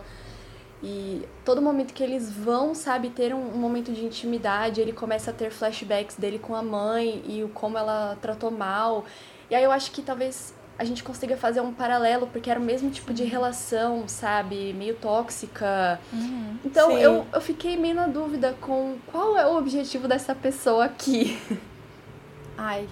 [0.88, 5.32] E todo momento que eles vão, sabe, ter um, um momento de intimidade, ele começa
[5.32, 9.04] a ter flashbacks dele com a mãe e o como ela tratou mal.
[9.50, 12.64] E aí eu acho que talvez a gente consiga fazer um paralelo, porque era o
[12.64, 16.00] mesmo tipo de relação, sabe, meio tóxica.
[16.64, 16.98] Então Sim.
[16.98, 21.40] eu, eu fiquei meio na dúvida com qual é o objetivo dessa pessoa aqui.
[22.56, 22.88] Ai,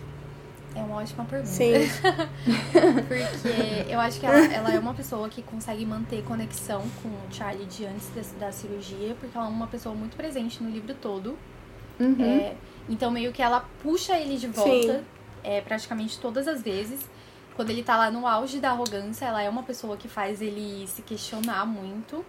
[0.76, 1.52] é uma ótima pergunta.
[1.52, 1.74] Sim.
[3.08, 7.32] Porque eu acho que ela, ela é uma pessoa que consegue manter conexão com o
[7.32, 10.94] Charlie de antes da, da cirurgia, porque ela é uma pessoa muito presente no livro
[10.96, 11.38] todo.
[12.00, 12.24] Uhum.
[12.24, 12.56] É,
[12.90, 15.04] então, meio que ela puxa ele de volta,
[15.44, 17.08] é, praticamente todas as vezes.
[17.56, 20.88] Quando ele tá lá no auge da arrogância, ela é uma pessoa que faz ele
[20.88, 22.26] se questionar muito.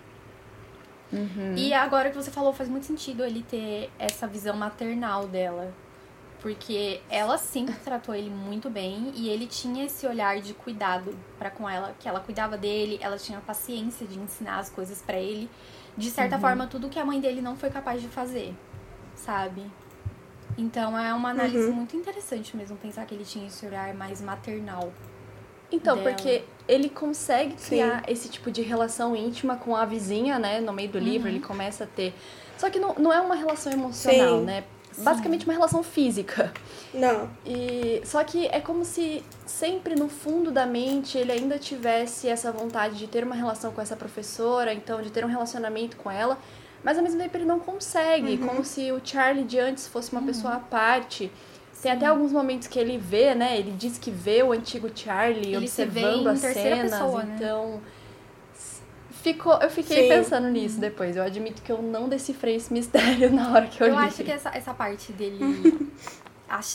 [1.11, 1.55] Uhum.
[1.57, 5.73] E agora que você falou, faz muito sentido ele ter essa visão maternal dela.
[6.45, 11.49] Porque ela sempre tratou ele muito bem e ele tinha esse olhar de cuidado para
[11.51, 15.49] com ela, que ela cuidava dele, ela tinha paciência de ensinar as coisas pra ele.
[15.97, 18.55] De certa forma, tudo que a mãe dele não foi capaz de fazer,
[19.17, 19.63] sabe?
[20.59, 21.73] Então é uma análise Uhum.
[21.77, 24.93] muito interessante mesmo pensar que ele tinha esse olhar mais maternal.
[25.73, 26.11] Então, dela.
[26.11, 27.69] porque ele consegue Sim.
[27.71, 30.61] criar esse tipo de relação íntima com a vizinha, né?
[30.61, 31.37] No meio do livro, Uhum.
[31.37, 32.13] ele começa a ter.
[32.59, 34.45] Só que não, não é uma relação emocional, Sim.
[34.45, 34.65] né?
[34.99, 36.53] Basicamente uma relação física.
[36.93, 37.29] Não.
[37.45, 42.53] E só que é como se sempre no fundo da mente ele ainda tivesse essa
[42.53, 46.39] vontade de ter uma relação com essa professora, então de ter um relacionamento com ela,
[46.83, 48.47] mas ao mesmo tempo ele não consegue, Uhum.
[48.47, 51.31] como se o Charlie de antes fosse uma pessoa à parte.
[51.83, 51.97] Tem Sim.
[51.99, 53.59] até alguns momentos que ele vê, né?
[53.59, 57.23] Ele diz que vê o antigo Charlie Ele se vê observando em as cenas, pessoa,
[57.25, 57.35] né?
[57.37, 57.81] então
[59.25, 60.09] ficou, eu fiquei Sim.
[60.09, 61.17] pensando nisso depois.
[61.17, 64.07] Eu admito que eu não decifrei esse mistério na hora que eu, Eu li.
[64.07, 65.41] acho que essa, essa parte dele.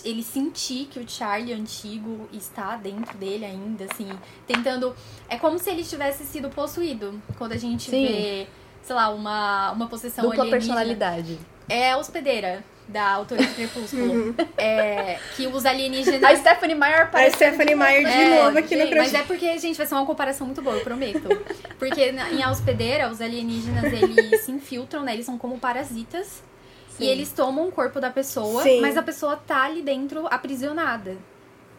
[0.03, 4.09] ele sentir que o Charlie antigo está dentro dele ainda, assim,
[4.47, 4.95] tentando.
[5.29, 7.21] É como se ele tivesse sido possuído.
[7.37, 8.05] Quando a gente Sim.
[8.07, 8.47] vê,
[8.81, 10.75] sei lá, uma, uma possessão Dupla alienígena.
[10.75, 11.39] personalidade.
[11.69, 14.35] É hospedeira da autora de Crepúsculo.
[14.57, 16.23] É, que os alienígenas.
[16.23, 19.21] A Stephanie Meyer A aparece Stephanie Meyer de É, novo aqui no gente, Mas Crush.
[19.21, 21.21] é porque, gente, vai ser uma comparação muito boa, eu prometo.
[21.77, 25.13] Porque na- em A Hospedeira, os alienígenas, eles se infiltram, né?
[25.13, 26.41] Eles são como parasitas.
[26.89, 27.05] Sim.
[27.05, 28.81] E eles tomam o corpo da pessoa, Sim.
[28.81, 31.15] mas a pessoa tá ali dentro aprisionada.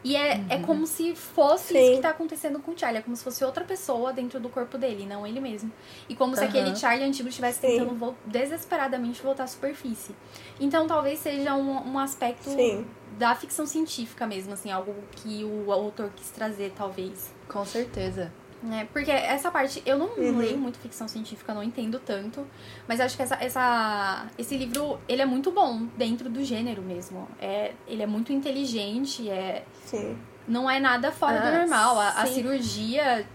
[0.02, 1.78] E é, é como se fosse Sim.
[1.80, 3.00] isso que tá acontecendo com o Charlie.
[3.00, 5.70] É como se fosse outra pessoa dentro do corpo dele, não ele mesmo.
[6.08, 6.48] E como se Aham.
[6.48, 7.78] aquele Charlie antigo estivesse Sim.
[7.78, 10.14] tentando desesperadamente voltar à superfície.
[10.58, 12.86] Então talvez seja um, um aspecto Sim.
[13.18, 17.30] da ficção científica mesmo, assim, algo que o autor quis trazer, talvez.
[17.48, 18.32] Com certeza.
[18.72, 20.36] É, porque essa parte, eu não Uhum.
[20.38, 22.46] leio muito ficção científica, não entendo tanto,
[22.86, 27.26] mas acho que essa, essa, esse livro, ele é muito bom dentro do gênero mesmo.
[27.40, 30.16] É, ele é muito inteligente, é, Sim.
[30.46, 31.98] não é nada fora do Ah, normal.
[31.98, 33.26] A, a cirurgia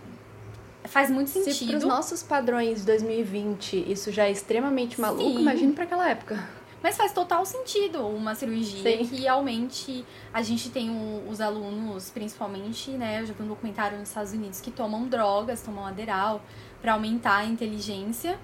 [0.83, 5.39] faz muito Se pros sentido, nossos padrões de 2020 isso já é extremamente maluco, Sim.
[5.41, 6.47] imagine pra aquela época.
[6.85, 9.07] Mas faz total sentido uma cirurgia Sim.
[9.07, 13.97] que realmente a gente tem o- os alunos, principalmente, né, eu já vi um documentário
[13.97, 16.43] nos Estados Unidos que tomam drogas, tomam Aderal
[16.83, 18.37] pra aumentar a inteligência.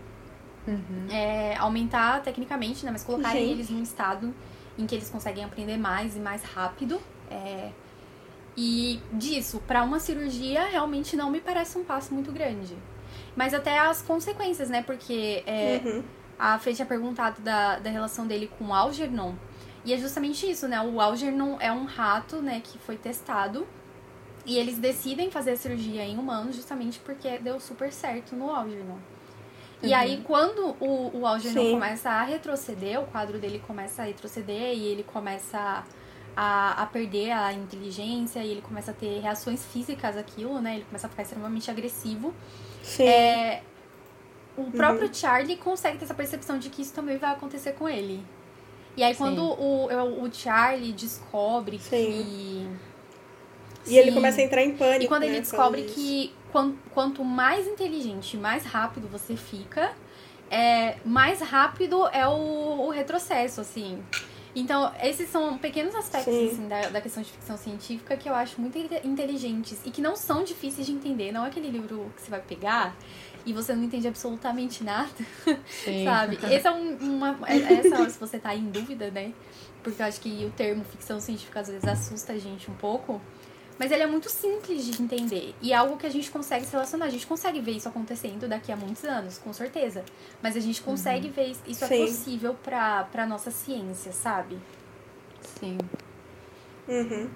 [1.10, 2.92] é, aumentar tecnicamente, né?
[2.92, 3.52] Mas colocarem Gente.
[3.54, 4.34] eles num estado
[4.78, 7.00] em que eles conseguem aprender mais e mais rápido.
[7.30, 7.72] é,
[8.58, 12.76] e disso, pra uma cirurgia, realmente não me parece um passo muito grande.
[13.36, 14.82] Mas até as consequências, né?
[14.84, 16.04] Porque é, Uhum.
[16.42, 19.36] A Fê tinha perguntado da, da relação dele com o Algernon.
[19.86, 20.82] E é justamente isso, né?
[20.82, 23.68] O Algernon é um rato, né, que foi testado.
[24.44, 28.98] E eles decidem fazer a cirurgia em humanos justamente porque deu super certo no Algernon.
[29.84, 31.72] E aí, quando o, o Algernon Sim.
[31.74, 35.84] começa a retroceder, o quadro dele começa a retroceder e ele começa
[36.36, 40.76] a, a perder a inteligência e ele começa a ter reações físicas àquilo, né?
[40.76, 42.34] Ele começa a ficar extremamente agressivo.
[42.84, 43.08] Sim.
[43.08, 43.64] É,
[44.68, 48.24] o próprio Charlie consegue ter essa percepção de que isso também vai acontecer com ele.
[48.98, 49.18] E aí, Sim.
[49.20, 49.88] quando o,
[50.24, 52.78] o Charlie descobre Sim.
[53.88, 55.04] E ele começa a entrar em pânico.
[55.06, 59.92] E quando né, ele descobre que quan- quanto mais inteligente, mais rápido você fica,
[60.50, 64.04] é, mais rápido é o, o retrocesso, assim.
[64.54, 66.48] Então, esses são pequenos aspectos Sim.
[66.50, 70.02] assim, da, da questão de ficção científica que eu acho muito inte- inteligentes e que
[70.02, 71.32] não são difíceis de entender.
[71.32, 72.94] Não é aquele livro que você vai pegar
[73.46, 75.10] e você não entende absolutamente nada,
[75.68, 76.04] Sim.
[76.06, 76.38] sabe?
[76.54, 77.38] Esse é um, uma.
[77.48, 79.34] é- Essa, se você tá em dúvida, né?
[79.84, 83.20] Porque eu acho que o termo ficção científica às vezes assusta a gente um pouco.
[83.80, 85.56] Mas ele é muito simples de entender.
[85.60, 87.06] E é algo que a gente consegue se relacionar.
[87.06, 90.04] A gente consegue ver isso acontecendo daqui a muitos anos, com certeza.
[90.40, 92.06] Mas a gente consegue ver isso- isso é Sim.
[92.06, 94.60] possível pra, pra nossa ciência, sabe?
[95.60, 95.80] Sim.
[96.88, 97.28] Uhum.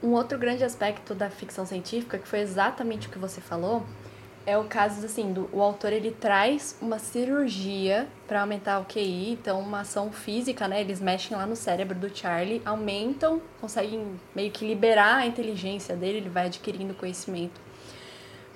[0.00, 3.84] Um outro grande aspecto da ficção científica, que foi exatamente o que você falou,
[4.48, 9.32] é o caso assim, do o autor ele traz uma cirurgia para aumentar o QI,
[9.32, 10.80] então uma ação física, né?
[10.80, 16.18] Eles mexem lá no cérebro do Charlie, aumentam, conseguem meio que liberar a inteligência dele,
[16.18, 17.60] ele vai adquirindo conhecimento.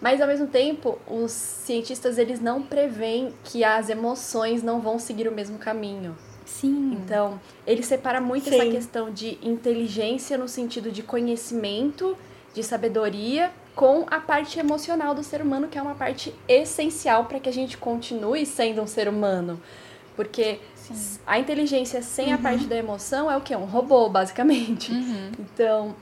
[0.01, 5.29] Mas ao mesmo tempo, os cientistas eles não preveem que as emoções não vão seguir
[5.29, 6.17] o mesmo caminho.
[6.47, 6.95] Sim.
[6.95, 8.71] Então, ele separa muito essa Sim.
[8.71, 12.17] questão de inteligência no sentido de conhecimento,
[12.55, 17.41] de sabedoria, com a parte emocional do ser humano, que é uma parte essencial para
[17.41, 19.61] que a gente continue sendo um ser humano.
[20.15, 21.19] Porque Sim.
[21.27, 23.57] a inteligência sem a parte da emoção é o que?
[23.57, 24.93] Um robô, basicamente.
[24.93, 25.31] Uhum.
[25.39, 25.97] Então,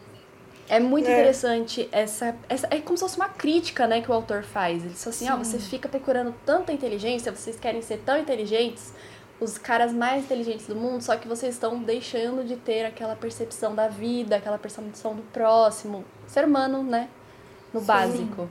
[0.68, 1.12] é muito É.
[1.12, 2.66] interessante essa, essa.
[2.72, 4.82] É como se fosse uma crítica, né, que o autor faz.
[4.82, 5.44] Ele diz assim: ó, Sim.
[5.44, 8.92] você fica procurando tanta inteligência, vocês querem ser tão inteligentes,
[9.40, 13.76] os caras mais inteligentes do mundo, só que vocês estão deixando de ter aquela percepção
[13.76, 16.04] da vida, aquela percepção do próximo.
[16.26, 17.08] Ser humano, né?
[17.72, 17.86] No Sim.
[17.86, 18.48] básico.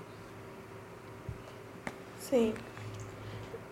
[2.20, 2.54] Sim.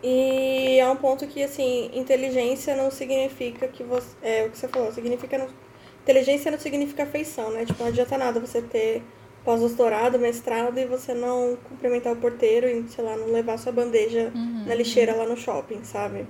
[0.04, 4.16] E é um ponto que, assim, inteligência não significa que você.
[4.22, 5.38] É o que você falou, significa.
[5.38, 5.48] Não,
[6.04, 7.66] inteligência não significa afeição, né?
[7.66, 9.04] Tipo, não adianta nada você ter
[9.44, 14.32] pós-doutorado, mestrado e você não cumprimentar o porteiro e, sei lá, não levar sua bandeja
[14.36, 14.66] Uhum.
[14.66, 16.28] na lixeira lá no shopping, sabe?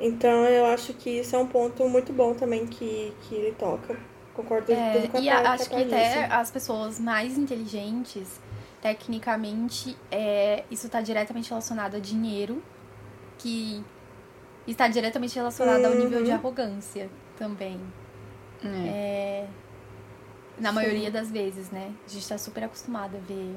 [0.00, 3.98] Então eu acho que isso é um ponto muito bom também que, que ele toca.
[4.42, 7.36] Concordo É, tudo com a e Tha- a- a acho que até as pessoas mais
[7.36, 8.40] inteligentes,
[8.80, 12.62] tecnicamente, é, isso está diretamente relacionado a dinheiro,
[13.38, 13.84] que
[14.66, 16.24] está diretamente relacionado ao nível Uhum.
[16.24, 17.80] de arrogância também.
[18.64, 19.46] É,
[20.58, 20.74] na Sim.
[20.74, 21.92] maioria das vezes, né?
[22.06, 23.56] A gente está super acostumado a ver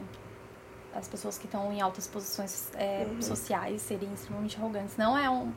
[0.96, 3.22] as pessoas que estão em altas posições é, Uhum.
[3.22, 4.96] sociais serem extremamente arrogantes.
[4.98, 5.52] Não é um.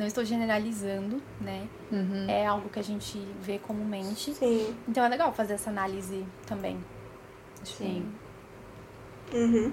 [0.00, 1.68] Não estou generalizando, né?
[1.92, 2.24] Uhum.
[2.26, 4.32] É algo que a gente vê comumente.
[4.32, 4.74] Sim.
[4.88, 6.82] Então é legal fazer essa análise também.
[7.62, 8.10] Sim.
[9.30, 9.70] Uhum.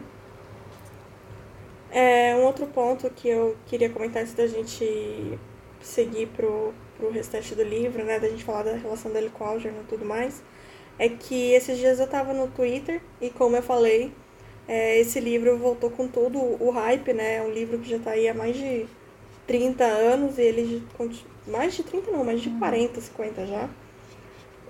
[1.90, 5.40] É, um outro ponto que eu queria comentar antes da gente
[5.80, 8.20] seguir pro, pro restante do livro, né?
[8.20, 10.44] Da gente falar da relação dele com o Algernon e tudo mais,
[11.00, 14.12] é que esses dias eu tava no Twitter e como eu falei,
[14.68, 17.38] é, esse livro voltou com tudo o hype, né?
[17.38, 18.86] É um livro que já tá aí há mais de
[19.48, 20.84] 30 anos e ele
[21.48, 23.70] mais de 30 não, mais de 40, 50 já.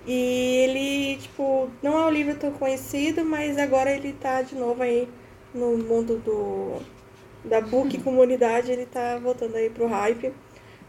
[0.06, 4.82] E ele, tipo, não é um livro tão conhecido, mas agora ele tá de novo
[4.82, 5.10] aí
[5.54, 6.82] no mundo do
[7.44, 10.34] da book comunidade, ele tá voltando aí pro hype,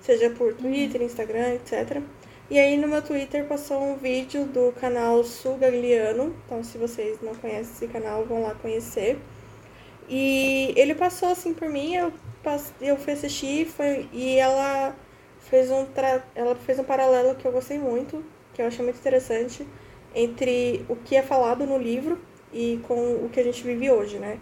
[0.01, 2.01] seja por Twitter, Instagram, etc.
[2.51, 7.35] E aí no meu Twitter passou um vídeo do canal Sugagliano, então se vocês não
[7.35, 9.19] conhecem esse canal, vão lá conhecer.
[10.09, 12.13] E ele passou assim por mim, eu,
[12.81, 14.95] eu fui assistir foi, e ela
[15.41, 16.23] fez um tra...
[16.35, 18.25] ela fez um paralelo que eu gostei muito,
[18.55, 19.67] que eu achei muito interessante,
[20.15, 22.19] entre o que é falado no livro
[22.53, 24.39] e com o que a gente vive hoje, né?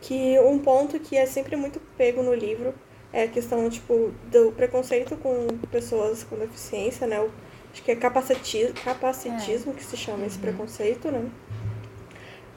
[0.00, 2.74] Que um ponto que é sempre muito pego no livro
[3.12, 7.24] é a questão, tipo, do preconceito com pessoas com deficiência, né?
[7.72, 11.28] Acho que é capaciti- capacitismo que se chama esse preconceito, né?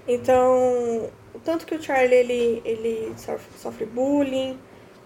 [0.07, 4.57] Então, o tanto que o Charlie, ele, ele sofre, sofre bullying,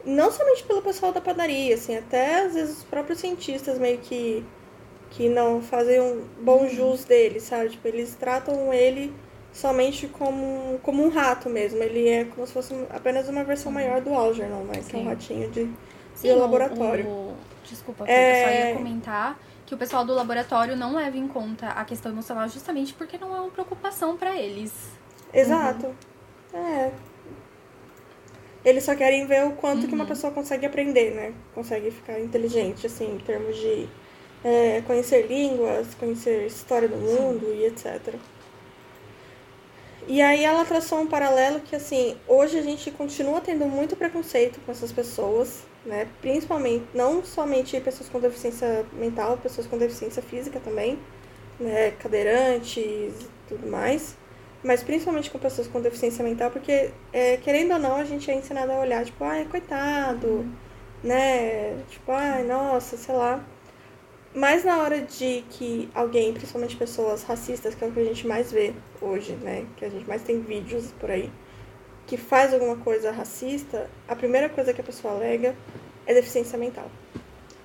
[0.06, 4.44] não somente pelo pessoal da padaria, assim, até às vezes os próprios cientistas meio que,
[5.12, 7.70] que não fazem um bom jus dele, sabe?
[7.70, 9.14] Tipo, eles tratam ele
[9.54, 11.82] somente como, como um rato mesmo.
[11.84, 14.82] Ele é como se fosse apenas uma versão maior do Algernon, né?
[14.88, 15.66] Que é um ratinho de,
[16.16, 17.06] Sim, de o- laboratório.
[17.08, 18.42] o- desculpa, É.
[18.44, 22.12] eu só ia comentar que o pessoal do laboratório não leva em conta a questão
[22.12, 24.74] emocional justamente porque não é uma preocupação pra eles.
[25.34, 25.94] Exato.
[26.54, 26.92] É.
[28.64, 31.34] Eles só querem ver o quanto que uma pessoa consegue aprender, né?
[31.54, 33.90] Consegue ficar inteligente, assim, em termos de
[34.44, 38.16] é, conhecer línguas, conhecer história do mundo e etc.
[40.08, 44.60] E aí ela traçou um paralelo que, assim, hoje a gente continua tendo muito preconceito
[44.66, 46.08] com essas pessoas, né?
[46.22, 51.00] Principalmente, não somente pessoas com deficiência mental, pessoas com deficiência física também,
[51.60, 53.14] né, cadeirantes e
[53.48, 54.16] tudo mais,
[54.64, 58.36] mas principalmente com pessoas com deficiência mental, porque, é, querendo ou não, a gente é
[58.36, 60.52] ensinado a olhar, tipo, ai, coitado, uhum.
[61.04, 61.78] né?
[61.90, 63.44] Tipo, ai, nossa, sei lá.
[64.34, 68.26] Mas na hora de que alguém, principalmente pessoas racistas, que é o que a gente
[68.26, 69.66] mais vê hoje, né?
[69.76, 71.30] Que a gente mais tem vídeos por aí,
[72.08, 75.56] que faz alguma coisa racista, a primeira coisa que a pessoa alega
[76.06, 76.90] é deficiência mental.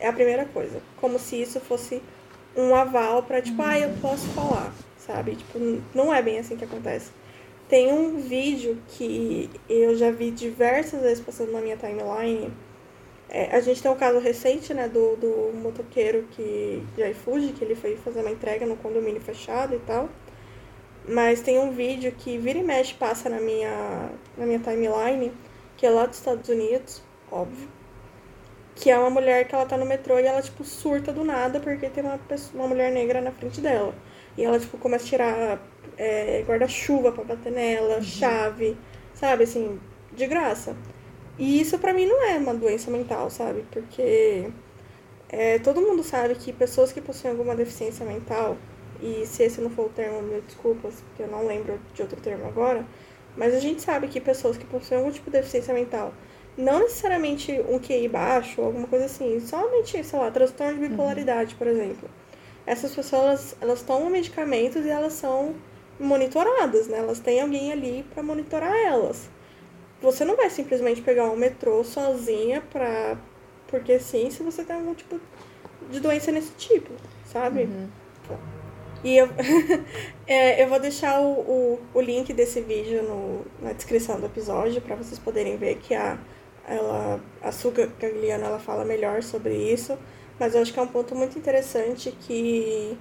[0.00, 0.80] É a primeira coisa.
[1.00, 2.02] Como se isso fosse
[2.56, 3.68] um aval para tipo, uhum.
[3.68, 4.72] ah, eu posso falar,
[5.06, 5.36] sabe?
[5.36, 5.58] Tipo,
[5.94, 7.10] não é bem assim que acontece.
[7.68, 12.52] Tem um vídeo que eu já vi diversas vezes passando na minha timeline
[13.28, 17.64] é, a gente tem um caso recente, né, do, do motoqueiro que, de iFood, que
[17.64, 20.08] ele foi fazer uma entrega no condomínio fechado e tal.
[21.08, 25.32] Mas tem um vídeo que vira e mexe passa na minha, na minha timeline,
[25.76, 27.68] que é lá dos Estados Unidos, óbvio.
[28.74, 31.60] Que é uma mulher que ela tá no metrô e ela, tipo, surta do nada
[31.60, 33.94] porque tem uma, pessoa, uma mulher negra na frente dela.
[34.36, 35.62] E ela, tipo, começa a tirar
[35.96, 38.02] é, guarda-chuva pra bater nela, uhum.
[38.02, 38.76] chave,
[39.14, 39.78] sabe, assim,
[40.12, 40.76] de graça.
[41.38, 43.64] E isso para mim não é uma doença mental, sabe?
[43.70, 44.50] Porque
[45.28, 48.56] é, todo mundo sabe que pessoas que possuem alguma deficiência mental,
[49.02, 52.20] e se esse não for o termo, me desculpas, porque eu não lembro de outro
[52.20, 52.86] termo agora,
[53.36, 56.14] mas a gente sabe que pessoas que possuem algum tipo de deficiência mental,
[56.56, 61.58] não necessariamente um QI baixo alguma coisa assim, somente, sei lá, transtorno de bipolaridade, uhum.
[61.58, 62.08] por exemplo.
[62.66, 65.54] Essas pessoas, elas tomam medicamentos e elas são
[65.98, 66.98] monitoradas, né?
[66.98, 69.28] Elas têm alguém ali para monitorar elas.
[70.02, 73.16] Você não vai simplesmente pegar um metrô sozinha pra.
[73.68, 75.20] Porque sim, se você tem algum tipo
[75.90, 76.90] de doença nesse tipo,
[77.24, 77.62] sabe?
[77.62, 77.88] Uhum.
[79.04, 79.28] E eu,
[80.26, 84.80] é, eu vou deixar o, o, o, link desse vídeo no, na descrição do episódio
[84.80, 86.18] para vocês poderem ver que a,
[86.66, 89.96] ela, a Suga Gagliano ela fala melhor sobre isso.
[90.38, 92.96] Mas eu acho que é um ponto muito interessante que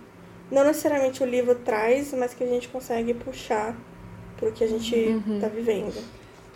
[0.51, 3.75] não necessariamente o livro traz, mas que a gente consegue puxar
[4.37, 5.39] pro que a gente uhum.
[5.39, 6.01] tá vivendo.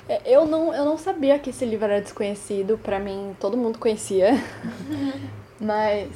[0.08, 2.80] É, eu não, eu não sabia que esse livro era desconhecido.
[2.80, 4.32] Pra mim, todo mundo conhecia.
[5.62, 6.10] Mas.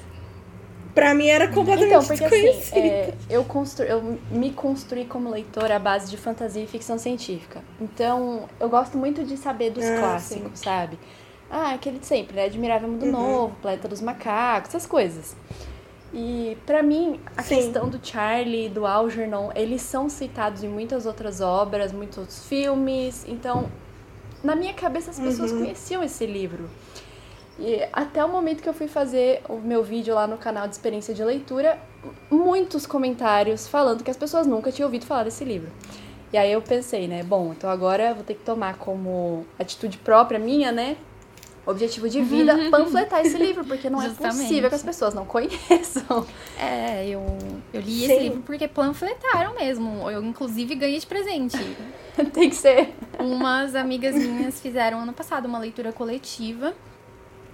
[0.95, 2.78] Pra mim era completamente então, porque, assim, desconhecido.
[2.78, 3.84] Assim, é, eu, constru...
[3.84, 7.64] eu me construí como leitora à base de fantasia e ficção científica.
[7.82, 10.66] Então, eu gosto muito de saber dos ah, clássicos, sim.
[10.66, 10.99] sabe?
[11.55, 12.45] Ah, aquele de sempre, né?
[12.45, 13.11] Admirável Mundo uhum.
[13.11, 15.35] Novo, Planeta dos Macacos, essas coisas.
[16.11, 17.57] E para mim, a Sim.
[17.57, 23.23] questão do Charlie do Algernon, eles são citados em muitas outras obras, muitos outros filmes.
[23.27, 23.69] Então,
[24.43, 25.59] na minha cabeça as pessoas uhum.
[25.59, 26.67] conheciam esse livro.
[27.59, 30.73] E até o momento que eu fui fazer o meu vídeo lá no canal de
[30.73, 31.79] experiência de leitura,
[32.31, 35.71] muitos comentários falando que as pessoas nunca tinham ouvido falar desse livro.
[36.31, 39.99] E aí eu pensei, né, bom, então agora eu vou ter que tomar como atitude
[39.99, 40.97] própria minha, né,
[41.66, 44.39] objetivo de vida, panfletar esse livro, porque não Justamente.
[44.39, 46.26] é possível que as pessoas não conheçam.
[46.59, 47.22] É, eu,
[47.74, 48.03] eu li Sim.
[48.05, 50.09] esse livro porque panfletaram mesmo.
[50.09, 51.57] Eu, inclusive, ganhei de presente.
[52.34, 52.93] Tem que ser.
[53.20, 56.74] Umas amigas minhas fizeram ano passado uma leitura coletiva.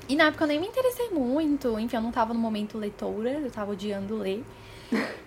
[0.07, 1.80] E na época eu nem me interessei muito.
[1.80, 4.43] Enfim, eu não tava no momento leitora, eu tava odiando ler.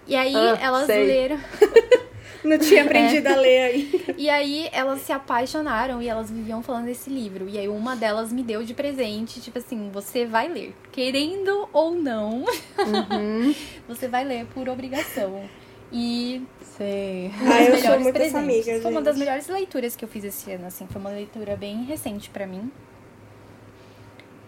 [0.08, 1.06] E aí ah, elas sei.
[1.06, 1.38] leram.
[2.44, 3.32] Não tinha aprendido é.
[3.32, 4.14] a ler ainda.
[4.18, 7.48] E aí elas se apaixonaram e elas viviam falando desse livro.
[7.48, 10.74] E aí uma delas me deu de presente, tipo assim, você vai ler.
[10.90, 12.44] Querendo ou não,
[12.78, 13.54] uhum.
[13.86, 15.48] você vai ler por obrigação.
[15.92, 16.42] E
[16.76, 17.30] sei.
[17.40, 18.34] Ah, eu sou muito presentes.
[18.34, 18.86] amiga, Foi gente.
[18.86, 20.86] uma das melhores leituras que eu fiz esse ano, assim.
[20.86, 22.70] Foi uma leitura bem recente para mim.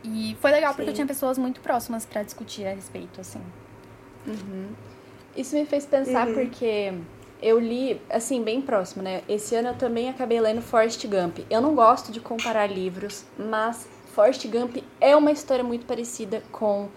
[0.03, 0.77] E foi legal Sim.
[0.77, 3.41] porque eu tinha pessoas muito próximas para discutir a respeito, assim.
[4.27, 4.69] Uhum.
[5.37, 6.35] Isso me fez pensar uhum.
[6.35, 6.93] porque
[7.45, 9.21] eu li, assim, bem próximo, né?
[9.29, 11.41] Esse ano eu também acabei lendo Forrest Gump.
[11.51, 16.89] Eu não gosto de comparar livros, mas Forrest Gump é uma história muito parecida com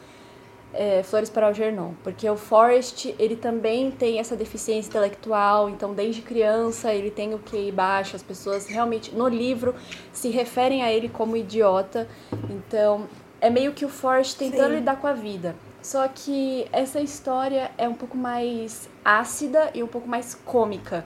[0.74, 6.22] é, Flores para Algernon, porque o Forrest, ele também tem essa deficiência intelectual, então desde
[6.22, 9.76] criança ele tem o QI baixo, as pessoas realmente, no livro,
[10.14, 12.08] se referem a ele como idiota,
[12.50, 13.06] então
[13.42, 14.76] é meio que o Forrest tentando Sim.
[14.76, 15.56] lidar com a vida.
[15.88, 21.06] Só que essa história é um pouco mais ácida e um pouco mais cômica.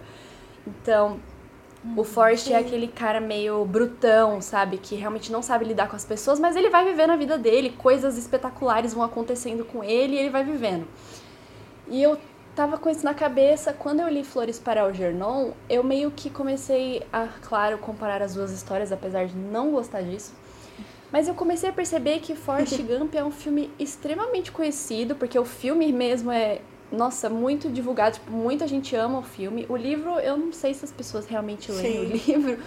[0.66, 1.20] Então,
[1.96, 4.80] o Forrest é aquele cara meio brutão, sabe?
[4.80, 7.76] Que realmente não sabe lidar com as pessoas, mas ele vai vivendo a vida dele,
[7.78, 10.88] coisas espetaculares vão acontecendo com ele e ele vai vivendo.
[11.88, 12.18] E eu
[12.56, 17.04] tava com isso na cabeça, quando eu li Flores para Algernon, eu meio que comecei
[17.14, 20.34] a, claro, comparar as duas histórias, apesar de não gostar disso.
[21.12, 25.45] Mas eu comecei a perceber que Forrest Gump é um filme extremamente conhecido, porque o
[25.45, 29.66] filme mesmo é, nossa, muito divulgado, tipo, muita gente ama o filme.
[29.68, 32.59] O livro, eu não sei se as pessoas realmente leem o livro,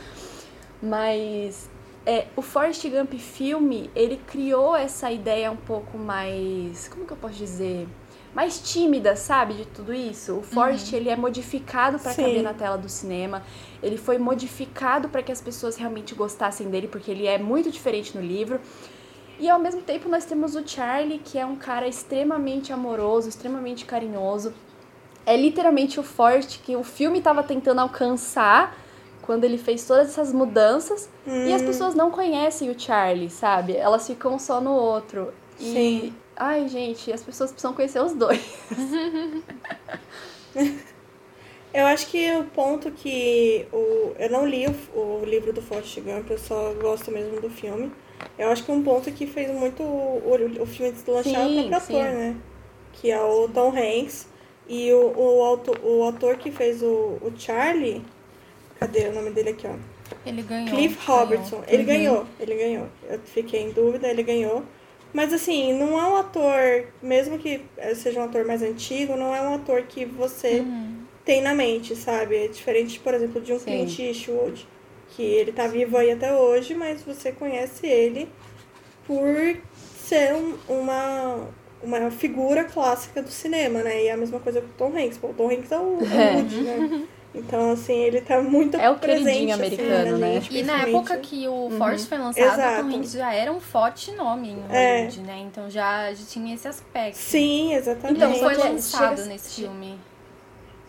[0.83, 1.71] mas
[2.07, 7.17] é, o Forrest Gump filme, ele criou essa ideia um pouco mais, como que eu
[7.17, 7.89] posso dizer?
[8.35, 10.39] Mais tímida, sabe, de tudo isso.
[10.39, 10.99] O Forrest, Uhum.
[10.99, 13.43] ele é modificado para caber na tela do cinema.
[13.83, 18.17] Ele foi modificado para que as pessoas realmente gostassem dele, porque ele é muito diferente
[18.17, 18.61] no livro.
[19.39, 23.85] E ao mesmo tempo nós temos o Charlie, que é um cara extremamente amoroso, extremamente
[23.85, 24.53] carinhoso.
[25.27, 28.77] É literalmente o Forrest que o filme estava tentando alcançar
[29.23, 31.09] quando ele fez todas essas mudanças.
[31.27, 33.75] E as pessoas não conhecem o Charlie, sabe?
[33.77, 35.33] Elas ficam só no outro.
[35.59, 36.15] E, Sim.
[36.37, 38.41] Ai, gente, as pessoas precisam conhecer os dois.
[41.73, 45.99] Eu acho que o ponto que o, eu não li o, o livro do Forrest
[46.01, 47.91] Gump, eu só gosto mesmo do filme.
[48.39, 50.23] Eu acho que um ponto que fez muito o,
[50.61, 52.37] o filme deslanchar é o próprio ator, né?
[52.93, 54.29] Que é o Tom Hanks.
[54.69, 56.87] E o, o, autor, o ator que fez o,
[57.21, 58.03] o Charlie.
[58.79, 59.75] Cadê o nome dele aqui, ó?
[60.25, 60.69] Ele ganhou.
[60.71, 61.21] Cliff ganhou.
[61.21, 61.65] Robertson.
[61.67, 61.85] Ele Uhum.
[61.85, 62.87] ganhou, ele ganhou.
[63.09, 64.63] Eu fiquei em dúvida, ele ganhou.
[65.15, 67.63] Mas assim, não é um ator, mesmo que
[67.95, 70.97] seja um ator mais antigo, não é um ator que você Uhum.
[71.25, 72.37] tem na mente, sabe?
[72.37, 73.67] É diferente, por exemplo, de um Sim.
[73.87, 74.67] Clint Eastwood,
[75.11, 78.29] que ele tá vivo aí até hoje, mas você conhece ele
[79.07, 79.57] por
[79.97, 81.49] ser um- uma,
[81.83, 84.03] uma figura clássica do cinema, né?
[84.03, 85.19] E é a mesma coisa com o Tom Hanks.
[85.19, 86.31] Pô, o Tom Hanks é o, é É.
[86.33, 86.91] o Woody, né?
[87.35, 90.35] Então, assim, ele tá muito É o presente, queridinho assim, americano, na né?
[90.41, 92.83] gente, E na principalmente- época que o Forrest foi lançado, o Exato.
[92.89, 94.97] Tom Hanks já era um forte nome em É.
[94.99, 95.39] Hollywood, né?
[95.41, 97.17] Então já, já tinha esse aspecto.
[97.17, 98.17] Sim, exatamente.
[98.19, 99.99] Então foi lançado chega- nesse filme.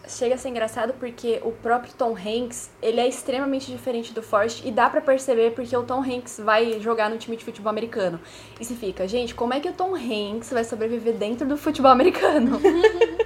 [0.07, 4.63] Chega a ser engraçado porque o próprio Tom Hanks, ele é extremamente diferente do Forrest
[4.63, 8.19] e dá pra perceber porque o Tom Hanks vai jogar no time de futebol americano.
[8.61, 11.89] E se fica, gente, como é que o Tom Hanks vai sobreviver dentro do futebol
[11.91, 12.61] americano?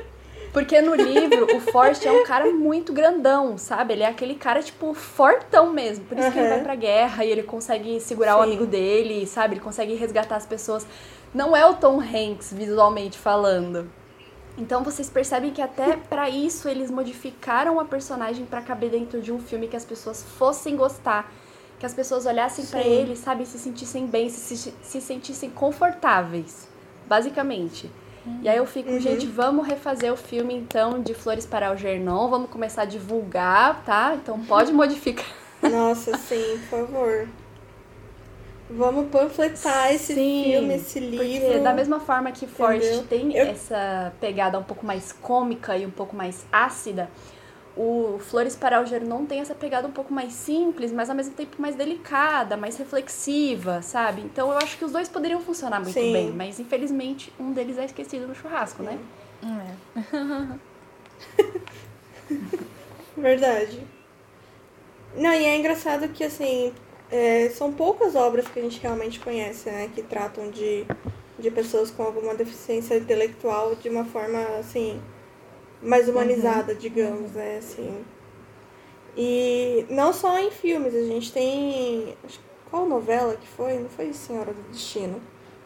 [0.52, 3.94] Porque no livro, o Forrest é um cara muito grandão, sabe?
[3.94, 6.06] Ele é aquele cara, tipo, fortão mesmo.
[6.06, 8.48] Por isso que ele vai pra guerra e ele consegue segurar o Sim.
[8.48, 9.56] amigo dele, sabe?
[9.56, 10.88] Ele consegue resgatar as pessoas.
[11.34, 13.90] Não é o Tom Hanks, visualmente falando.
[14.58, 19.32] Então vocês percebem que até pra isso eles modificaram a personagem pra caber dentro de
[19.32, 21.32] um filme que as pessoas fossem gostar,
[21.80, 22.90] que as pessoas olhassem pra Sim.
[22.90, 26.68] ele, sabe, se sentissem bem, se, se, se sentissem confortáveis,
[27.08, 27.90] basicamente.
[28.42, 29.00] E aí eu fico, Uhum.
[29.00, 34.16] gente, vamos refazer o filme então de Flores para Algernon, vamos começar a divulgar, tá?
[34.16, 35.26] Então pode modificar.
[35.62, 37.28] Nossa, sim, por favor.
[38.70, 41.26] Vamos panfletar esse Sim, filme, esse livro.
[41.40, 45.86] Porque da mesma forma que Forrest tem Eu- essa pegada um pouco mais cômica e
[45.88, 47.10] um pouco mais ácida,
[47.82, 51.62] o Flores para Algernon tem essa pegada um pouco mais simples, mas ao mesmo tempo
[51.62, 54.22] mais delicada, mais reflexiva, sabe?
[54.22, 56.12] Então eu acho que os dois poderiam funcionar muito Sim.
[56.12, 59.00] bem, mas infelizmente um deles é esquecido no churrasco, né?
[59.96, 60.60] É.
[63.16, 63.82] Verdade.
[65.16, 66.74] Não, e é engraçado que, assim,
[67.10, 69.90] é, são poucas obras que a gente realmente conhece, né?
[69.96, 70.86] Que tratam de,
[71.40, 75.02] de pessoas com alguma deficiência intelectual de uma forma, assim,
[75.82, 77.58] mais humanizada, digamos, né?
[77.58, 78.04] Assim.
[79.18, 82.16] E não só em filmes, a gente tem.
[82.70, 83.80] Qual novela que foi?
[83.80, 85.20] Não foi Senhora do Destino?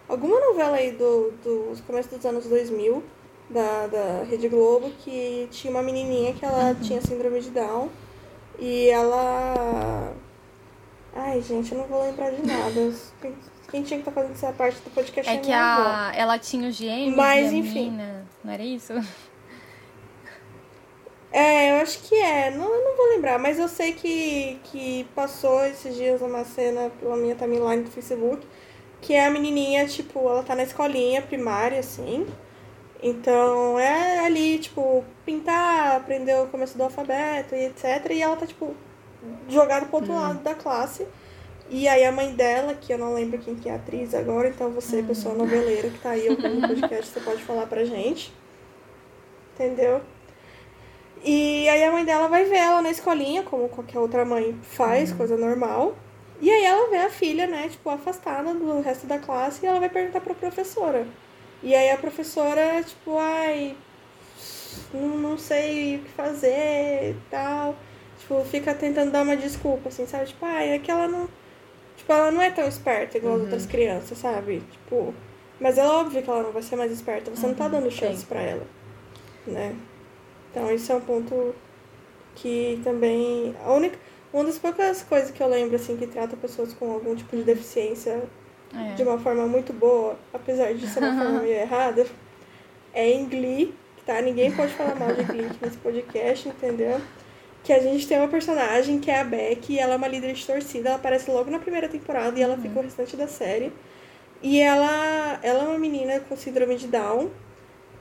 [0.07, 3.03] Alguma novela aí do, dos começo dos anos 2000,
[3.49, 7.89] da, da Rede Globo, que tinha uma menininha que ela tinha síndrome de Down.
[8.59, 10.13] E ela.
[11.15, 12.93] Ai, gente, eu não vou lembrar de nada.
[13.21, 15.81] Quem- tinha que estar fazendo essa parte do podcast É é que avó.
[15.89, 17.85] a, ela tinha os gêmeos Mas, enfim.
[17.91, 18.25] menina.
[18.43, 18.93] Não era isso?
[21.33, 22.51] É, eu acho que é.
[22.51, 27.17] Não, não vou lembrar, mas eu sei que, que passou esses dias uma cena pela
[27.17, 28.45] minha timeline do Facebook,
[29.01, 32.27] que é a menininha, tipo, ela tá na escolinha primária, assim.
[33.01, 38.11] Então é ali, tipo, pintar, aprender o começo do alfabeto e etc.
[38.11, 38.75] E ela tá, tipo,
[39.49, 41.07] jogada pro outro lado da classe.
[41.69, 44.49] E aí a mãe dela, que eu não lembro quem que é a atriz agora,
[44.49, 48.33] então você, pessoa noveleira que tá aí ouvindo o podcast, você pode falar pra gente.
[49.53, 50.01] Entendeu?
[51.23, 55.13] E aí a mãe dela vai ver ela na escolinha, como qualquer outra mãe faz,
[55.13, 55.95] coisa normal.
[56.41, 59.79] E aí ela vê a filha, né, tipo, afastada do resto da classe e ela
[59.79, 61.07] vai perguntar pra professora.
[61.61, 63.77] E aí a professora, tipo, ai,
[64.93, 67.75] não, não sei o que fazer e tal.
[68.19, 70.25] Tipo, fica tentando dar uma desculpa, assim, sabe?
[70.25, 71.29] Tipo, ai, é que ela não.
[71.95, 74.61] Tipo, ela não é tão esperta igual as outras crianças, sabe?
[74.71, 75.13] Tipo.
[75.59, 78.25] Mas é óbvio que ela não vai ser mais esperta, você não tá dando chance
[78.25, 78.67] pra ela.
[79.47, 79.73] Né?
[80.53, 81.55] Então isso é um ponto
[82.35, 83.55] que também.
[83.65, 83.97] A única.
[84.31, 87.43] Uma das poucas coisas que eu lembro, assim, que trata pessoas com algum tipo de
[87.43, 88.23] deficiência
[88.75, 88.93] É.
[88.95, 92.05] de uma forma muito boa, apesar de ser uma forma meio errada,
[92.93, 93.75] é em Glee,
[94.05, 94.19] tá?
[94.21, 96.99] Ninguém pode falar mal de Glee aqui nesse podcast, entendeu?
[97.63, 100.33] Que a gente tem uma personagem que é a Beck, e ela é uma líder
[100.33, 103.71] de torcida, ela aparece logo na primeira temporada e ela fica o restante da série.
[104.41, 107.29] E ela, ela é uma menina com síndrome de Down.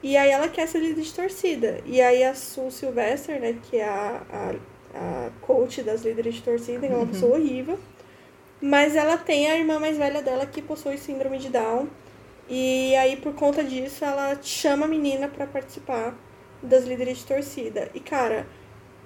[0.03, 1.81] E aí ela quer ser líder de torcida.
[1.87, 4.51] E aí a Sue Sylvester, né, que é a, a,
[4.99, 7.79] a coach das líderes de torcida, é uma pessoa horrível.
[8.61, 11.89] Mas ela tem a irmã mais velha dela que possui síndrome de Down.
[12.49, 16.17] E aí, por conta disso, ela chama a menina para participar
[16.63, 17.89] das líderes de torcida.
[17.95, 18.47] E, cara,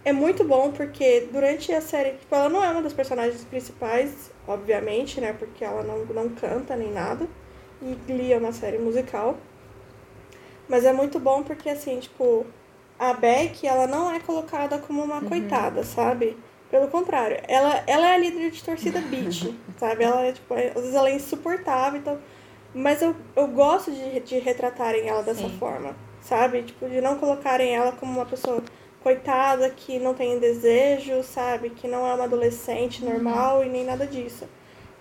[0.04, 4.30] é muito bom porque durante a série, tipo, ela não é uma das personagens principais,
[4.46, 5.32] obviamente, né?
[5.32, 7.28] Porque ela não, não canta nem nada.
[7.82, 9.36] E Glee é uma série musical.
[10.68, 12.46] Mas é muito bom porque, assim, tipo,
[12.98, 15.28] a Beck, ela não é colocada como uma uhum.
[15.28, 16.36] coitada, sabe?
[16.70, 20.04] Pelo contrário, ela, ela é a líder de torcida beat, sabe?
[20.04, 22.18] Ela é, tipo, às vezes ela é insuportável, então...
[22.74, 25.56] Mas eu, eu gosto de, de retratarem ela dessa Sim.
[25.58, 26.62] forma, sabe?
[26.62, 28.62] Tipo, de não colocarem ela como uma pessoa
[29.02, 31.70] coitada, que não tem desejo, sabe?
[31.70, 33.12] Que não é uma adolescente uhum.
[33.12, 33.64] normal uhum.
[33.64, 34.46] e nem nada disso.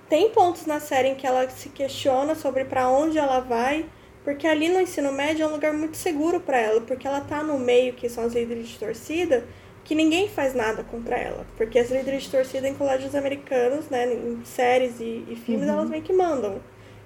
[0.08, 3.86] Tem pontos na série em que ela se questiona sobre para onde ela vai,
[4.26, 7.44] porque ali no ensino médio é um lugar muito seguro para ela, porque ela tá
[7.44, 9.46] no meio que são as líderes de torcida,
[9.84, 11.46] que ninguém faz nada contra ela.
[11.56, 15.76] Porque as líderes de torcida em colégios americanos, né, em séries e, e filmes, uhum.
[15.76, 16.60] elas meio que mandam.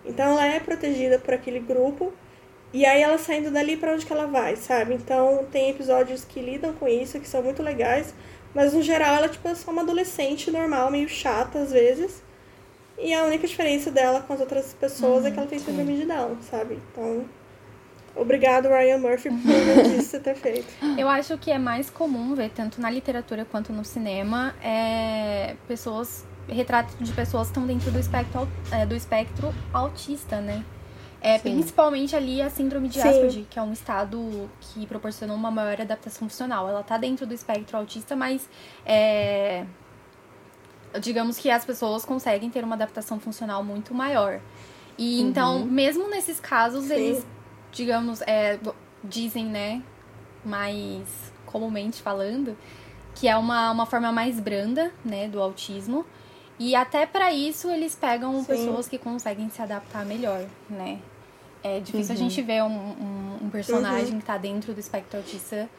[0.05, 2.13] Então ela é protegida por aquele grupo
[2.71, 4.93] e aí ela saindo dali para onde que ela vai, sabe?
[4.93, 8.13] Então tem episódios que lidam com isso, que são muito legais,
[8.55, 12.23] mas no geral ela tipo, é só uma adolescente normal, meio chata às vezes.
[13.01, 16.05] E a única diferença dela com as outras pessoas é que ela tem síndrome de
[16.05, 16.79] Down, sabe?
[16.91, 17.25] Então,
[18.15, 20.67] obrigado Ryan Murphy por isso ter feito.
[20.97, 26.25] Eu acho que é mais comum ver, tanto na literatura quanto no cinema, é, pessoas
[26.47, 30.63] retratos de pessoas que estão dentro do espectro, é, do espectro autista, né?
[31.21, 35.81] É, principalmente ali a síndrome de Asperger, que é um estado que proporciona uma maior
[35.81, 36.67] adaptação funcional.
[36.69, 38.49] Ela tá dentro do espectro autista, mas
[38.85, 39.65] é,
[40.99, 44.39] digamos que as pessoas conseguem ter uma adaptação funcional muito maior.
[44.97, 45.29] E uhum.
[45.29, 46.93] então, mesmo nesses casos, Sim.
[46.93, 47.25] eles,
[47.71, 48.59] digamos, é,
[49.03, 49.81] dizem, né,
[50.43, 52.57] mais comumente falando,
[53.15, 56.05] que é uma, uma forma mais branda, né, do autismo.
[56.57, 58.45] E até para isso eles pegam Sim.
[58.45, 60.99] pessoas que conseguem se adaptar melhor, né?
[61.63, 62.21] É difícil uhum.
[62.21, 64.19] a gente ver um, um, um personagem uhum.
[64.19, 65.69] que tá dentro do espectro autista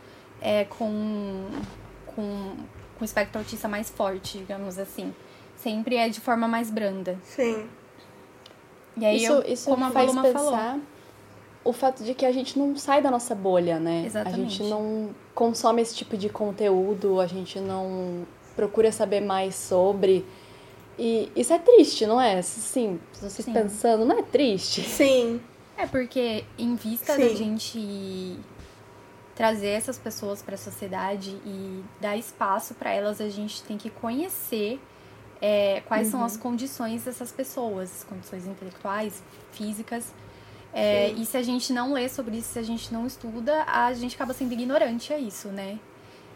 [0.41, 1.47] é, com,
[2.07, 2.57] com,
[3.01, 5.15] com o espectro autista mais forte, digamos assim.
[5.57, 7.19] Sempre é de forma mais branda.
[7.25, 7.67] Sim.
[8.95, 10.81] E aí, isso, eu, isso como a Paloma pensar falou,
[11.65, 14.05] o fato de que a gente não sai da nossa bolha, né?
[14.05, 14.39] Exatamente.
[14.39, 20.27] A gente não consome esse tipo de conteúdo, a gente não procura saber mais sobre.
[20.99, 22.43] E isso é triste, não é?
[22.43, 23.53] Sim, vocês Sim.
[23.55, 24.83] pensando, não é triste?
[24.83, 25.41] Sim.
[25.79, 27.21] É porque em vista Sim.
[27.23, 28.39] da gente
[29.35, 33.91] trazer essas pessoas para a sociedade e dar espaço para elas, a gente tem que
[33.91, 34.81] conhecer
[35.41, 36.13] é, quais uhum.
[36.13, 36.41] são as uhum.
[36.41, 39.23] condições dessas pessoas, condições intelectuais,
[39.53, 40.13] físicas.
[40.73, 43.93] É, e se a gente não lê sobre isso, se a gente não estuda, a
[43.93, 45.81] gente acaba sendo ignorante a isso, né?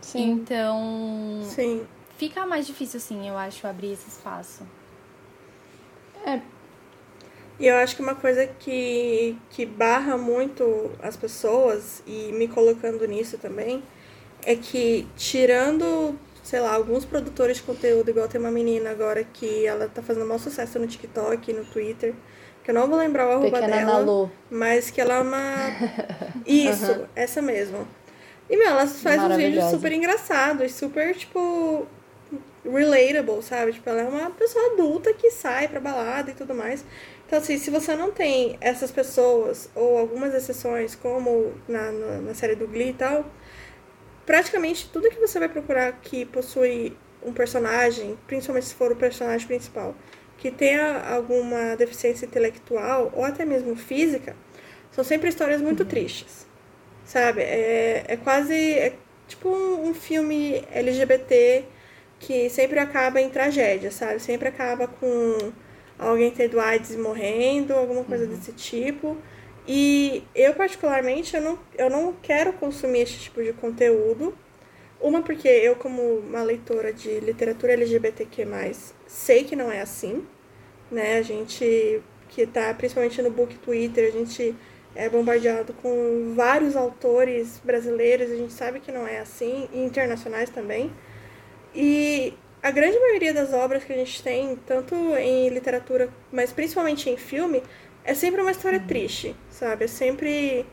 [0.01, 0.31] Sim.
[0.31, 1.41] Então.
[1.45, 1.87] Sim
[2.17, 4.67] fica mais difícil, assim, eu acho, abrir esse espaço.
[6.27, 6.41] É.
[7.59, 13.07] E eu acho que uma coisa que, que barra muito as pessoas, e me colocando
[13.07, 13.83] nisso também,
[14.45, 19.67] é que tirando, sei lá, alguns produtores de conteúdo, igual tem uma menina agora que
[19.67, 22.13] ela tá fazendo maior sucesso no TikTok, no Twitter,
[22.65, 24.33] que eu não vou lembrar o arroba Pequena dela, Nalu.
[24.51, 25.55] mas que ela é uma...
[26.45, 27.07] Isso, uhum.
[27.15, 27.87] essa mesmo.
[28.51, 31.87] E, meu, ela faz uns vídeos super engraçados, super, tipo,
[32.65, 33.73] relatable, sabe?
[33.73, 36.85] Tipo, ela é uma pessoa adulta que sai pra balada e tudo mais.
[37.35, 42.33] Então, assim, se você não tem essas pessoas, ou algumas exceções, como na, na, na
[42.33, 43.29] série do Glee e tal,
[44.25, 49.49] praticamente tudo que você vai procurar que possui um personagem, principalmente se for o personagem
[49.49, 49.97] principal,
[50.39, 54.37] que tenha alguma deficiência intelectual ou até mesmo física,
[54.93, 55.89] são sempre histórias muito uhum.
[55.89, 56.47] tristes,
[57.05, 57.43] sabe?
[57.43, 58.95] É, é quase é
[59.27, 61.65] tipo um, um filme LGBT
[62.21, 64.21] que sempre acaba em tragédia, sabe?
[64.21, 65.53] Sempre acaba com
[66.05, 68.31] alguém tendo AIDS morrendo, alguma coisa uhum.
[68.31, 69.17] desse tipo.
[69.67, 74.35] E eu, particularmente, eu não, eu não quero consumir esse tipo de conteúdo.
[75.01, 78.47] Uma, porque eu, como uma leitora de literatura LGBTQ+,
[79.07, 80.27] sei que não é assim,
[80.91, 81.19] né?
[81.19, 84.55] A gente que tá, principalmente no book Twitter, a gente
[84.95, 90.51] é bombardeado com vários autores brasileiros, a gente sabe que não é assim, e internacionais
[90.51, 90.91] também.
[91.75, 92.35] E
[92.65, 97.17] a grande maioria das obras que a gente tem, tanto em literatura, mas principalmente em
[97.19, 97.63] filme,
[98.05, 98.87] é sempre uma história uhum.
[98.87, 99.85] triste, sabe?
[99.85, 100.67] É sempre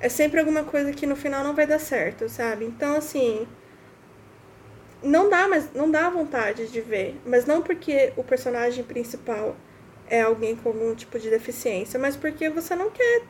[0.00, 2.64] é sempre alguma coisa que no final não vai dar certo, sabe?
[2.66, 3.46] Então assim,
[5.02, 9.56] não dá, mas não dá vontade de ver, mas não porque o personagem principal
[10.08, 13.22] é alguém com algum tipo de deficiência, mas porque você não quer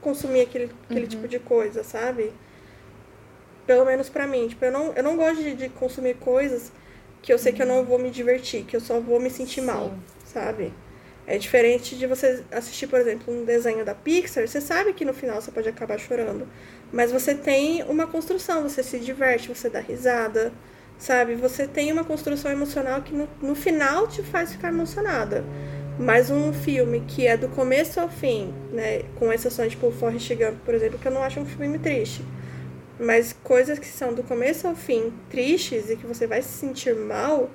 [0.00, 1.08] consumir aquele, aquele Uhum.
[1.08, 2.32] tipo de coisa, sabe?
[3.66, 4.48] Pelo menos pra mim.
[4.48, 6.72] Tipo, eu não, eu não gosto de, de consumir coisas
[7.28, 9.60] que eu sei que eu não vou me divertir, que eu só vou me sentir
[9.60, 9.92] mal,
[10.24, 10.72] sabe?
[11.26, 15.12] É diferente de você assistir, por exemplo, um desenho da Pixar, você sabe que no
[15.12, 16.48] final você pode acabar chorando.
[16.90, 20.50] Mas você tem uma construção, você se diverte, você dá risada,
[20.96, 21.34] sabe?
[21.34, 25.44] Você tem uma construção emocional que no, no final te faz ficar emocionada.
[25.98, 29.02] Mas um filme que é do começo ao fim, né?
[29.16, 32.24] Com exceções tipo o Forrest Gump, por exemplo, que eu não acho um filme triste.
[32.98, 36.94] Mas coisas que são do começo ao fim tristes e que você vai se sentir
[36.96, 37.48] mal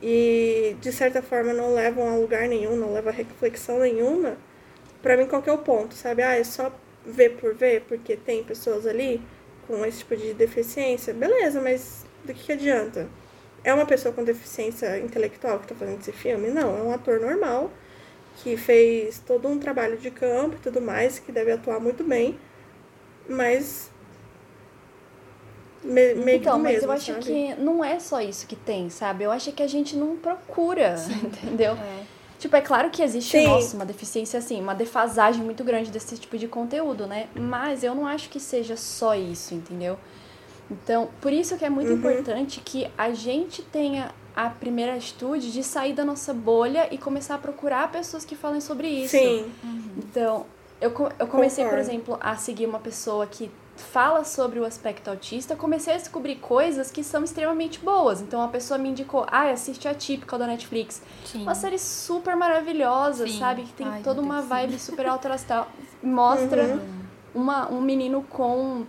[0.00, 4.36] e de certa forma não levam a lugar nenhum, não levam a reflexão nenhuma,
[5.02, 6.22] pra mim qual que é o ponto, sabe?
[6.22, 6.72] Ah, é só
[7.04, 9.20] ver por ver, porque tem pessoas ali
[9.66, 11.12] com esse tipo de deficiência.
[11.12, 13.08] Beleza, mas do que, que adianta?
[13.64, 16.48] É uma pessoa com deficiência intelectual que tá fazendo esse filme?
[16.48, 17.70] Não, é um ator normal
[18.36, 22.38] que fez todo um trabalho de campo e tudo mais, que deve atuar muito bem,
[23.28, 23.90] mas
[25.88, 27.24] me, meio Então, que do mas mesmo, eu acho sabe?
[27.24, 29.24] que não é só isso que tem, sabe?
[29.24, 31.72] Eu acho que a gente não procura, entendeu?
[31.74, 32.04] É.
[32.38, 33.44] Tipo, é claro que existe, Sim.
[33.44, 37.28] nossa, uma deficiência assim, uma defasagem muito grande desse tipo de conteúdo, né?
[37.34, 39.98] Mas eu não acho que seja só isso, entendeu?
[40.70, 41.96] Então, por isso que é muito Uhum.
[41.96, 47.34] importante que a gente tenha a primeira atitude de sair da nossa bolha e começar
[47.34, 49.10] a procurar pessoas que falem sobre isso.
[49.16, 49.50] Sim,
[49.96, 50.46] Então,
[50.80, 51.90] eu, eu comecei, por Concordo.
[51.90, 56.90] exemplo, a seguir uma pessoa que fala sobre o aspecto autista, comecei a descobrir coisas
[56.90, 58.20] que são extremamente boas.
[58.20, 61.02] Então, a pessoa me indicou, ah, assiste a Típica da Netflix.
[61.24, 61.42] Sim.
[61.42, 63.38] Uma série super maravilhosa, Sim.
[63.38, 63.62] sabe?
[63.62, 65.68] Que tem Ai, toda uma Deus, vibe super alta astral.
[66.02, 66.80] Mostra Uhum.
[67.34, 68.84] uma, um menino com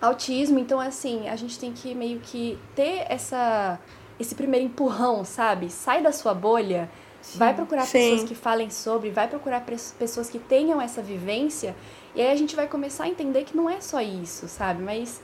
[0.00, 0.58] autismo.
[0.58, 3.78] Então, assim, a gente tem que meio que ter essa,
[4.18, 5.70] esse primeiro empurrão, sabe?
[5.70, 6.88] Sai da sua bolha,
[7.34, 7.98] vai procurar Sim.
[8.12, 9.64] pessoas que falem sobre, vai procurar
[9.98, 11.74] pessoas que tenham essa vivência.
[12.18, 14.82] E aí a gente vai começar a entender que não é só isso, sabe?
[14.82, 15.22] Mas,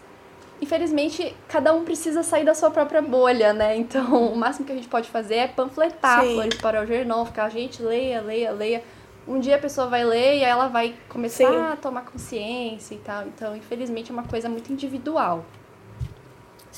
[0.62, 3.74] infelizmente, cada um precisa sair da sua própria bolha, né?
[3.84, 6.34] Então, o máximo que a gente pode fazer é panfletar Sim.
[6.34, 8.84] flores para o jornal, ficar, gente, leia, leia, leia.
[9.26, 11.56] Um dia a pessoa vai ler e aí ela vai começar Sim.
[11.56, 13.26] a tomar consciência e tal.
[13.26, 15.44] Então, infelizmente, é uma coisa muito individual.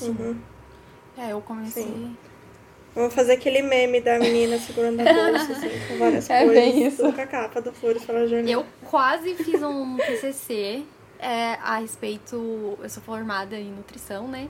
[0.01, 0.35] Uhum.
[1.15, 1.83] É, eu comecei.
[1.83, 2.17] Sim.
[2.95, 6.63] Vamos fazer aquele meme da menina segurando a bolsa, assim, com várias É coisas.
[6.63, 7.13] bem isso.
[7.13, 8.49] Com a capa do Flores para Jornal.
[8.51, 10.83] Eu quase fiz um TCC
[11.19, 12.35] é, a respeito.
[12.81, 14.47] Eu sou formada em nutrição, né?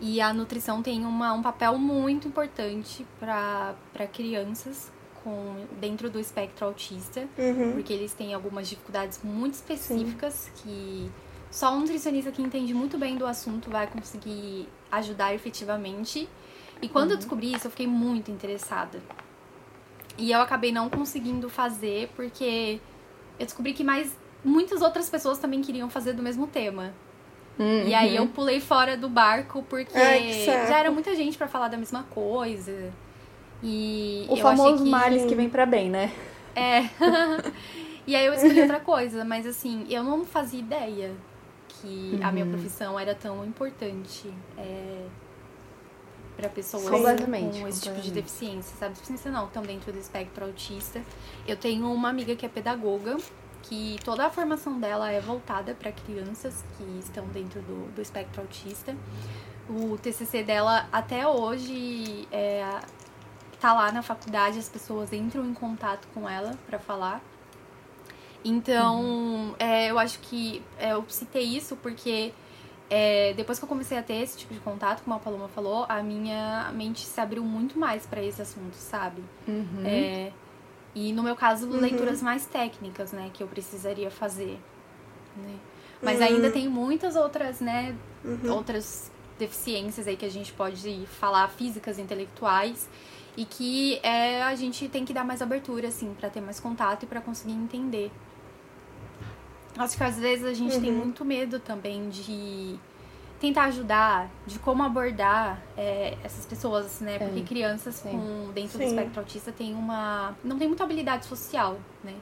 [0.00, 3.74] E a nutrição tem uma, um papel muito importante para
[4.12, 4.90] crianças
[5.22, 7.72] com, dentro do espectro autista, Uhum.
[7.72, 11.10] porque eles têm algumas dificuldades muito específicas que
[11.50, 16.28] só um nutricionista que entende muito bem do assunto vai conseguir ajudar efetivamente.
[16.82, 19.00] E quando eu descobri isso, eu fiquei muito interessada.
[20.16, 22.80] E eu acabei não conseguindo fazer porque
[23.38, 26.92] eu descobri que mais muitas outras pessoas também queriam fazer do mesmo tema.
[27.58, 31.68] E aí eu pulei fora do barco porque Ai, já era muita gente pra falar
[31.68, 32.92] da mesma coisa.
[33.62, 34.90] E O eu famoso achei que...
[34.90, 36.12] males que vem pra bem, né?
[36.54, 36.82] É.
[38.06, 41.12] e aí eu escolhi outra coisa, mas assim, eu não fazia ideia
[41.68, 45.04] que a minha profissão era tão importante é,
[46.36, 46.88] para pessoas
[47.60, 48.94] com esse tipo de deficiência, sabe?
[48.94, 51.02] Deficiência não, estão dentro do espectro autista.
[51.46, 53.16] Eu tenho uma amiga que é pedagoga,
[53.62, 58.42] que toda a formação dela é voltada para crianças que estão dentro do, do espectro
[58.42, 58.94] autista.
[59.68, 62.80] O TCC dela até hoje é,
[63.60, 67.22] tá lá na faculdade, as pessoas entram em contato com ela para falar.
[68.44, 72.34] Então, é, eu acho que é, eu citei isso porque
[72.90, 75.86] é, depois que eu comecei a ter esse tipo de contato, como a Paloma falou,
[75.88, 79.22] a minha mente se abriu muito mais para esse assunto, sabe?
[79.86, 80.32] É,
[80.94, 84.58] e no meu caso, leituras mais técnicas, né, que eu precisaria fazer.
[85.36, 85.54] né?
[86.02, 87.94] Mas ainda tem muitas outras, né,
[88.50, 92.88] outras deficiências aí que a gente pode falar, físicas, intelectuais,
[93.36, 97.02] e que é, a gente tem que dar mais abertura, assim, para ter mais contato
[97.02, 98.12] e para conseguir entender.
[99.76, 102.78] Acho que às vezes a gente tem muito medo também de
[103.40, 107.18] tentar ajudar, de como abordar é, essas pessoas, né?
[107.18, 108.10] Porque crianças sim.
[108.10, 108.90] com dentro do Sim.
[108.90, 112.14] espectro autista tem uma não tem muita habilidade social, né?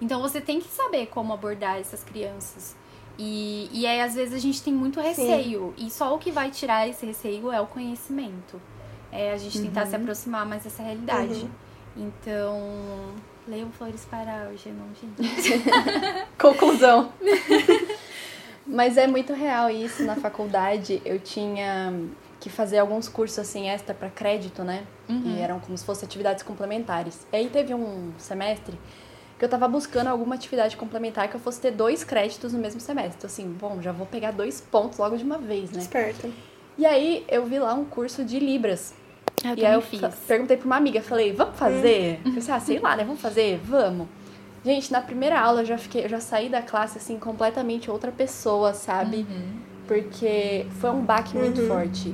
[0.00, 2.76] Então você tem que saber como abordar essas crianças.
[3.18, 5.72] E, e aí, às vezes, a gente tem muito receio.
[5.76, 8.60] E só o que vai tirar esse receio é o conhecimento.
[9.10, 11.48] É a gente tentar se aproximar mais dessa realidade.
[11.96, 12.60] Então,
[13.46, 15.62] leiam Flores para o Genon, gente.
[16.38, 17.12] Conclusão.
[18.66, 20.02] Mas é muito real isso.
[20.04, 21.94] Na faculdade eu tinha
[22.40, 24.84] que fazer alguns cursos assim extra para crédito, né?
[25.08, 27.26] E eram como se fossem atividades complementares.
[27.32, 28.78] E aí teve um semestre
[29.38, 32.80] que eu tava buscando alguma atividade complementar que eu fosse ter dois créditos no mesmo
[32.80, 33.16] semestre.
[33.18, 35.80] Então, assim, bom, já vou pegar dois pontos logo de uma vez, né?
[35.80, 36.30] Esperta.
[36.78, 38.94] E aí eu vi lá um curso de Libras.
[39.44, 40.00] Eu e aí eu fiz.
[40.26, 42.20] perguntei pra uma amiga, falei, vamos fazer?
[42.24, 43.04] Eu Falei, ah, sei lá, né?
[43.04, 43.60] Vamos fazer?
[43.64, 44.08] Vamos.
[44.64, 48.10] Gente, na primeira aula eu já fiquei, eu já saí da classe assim completamente outra
[48.10, 49.18] pessoa, sabe?
[49.18, 49.60] Uhum.
[49.86, 52.12] Porque foi um baque muito forte.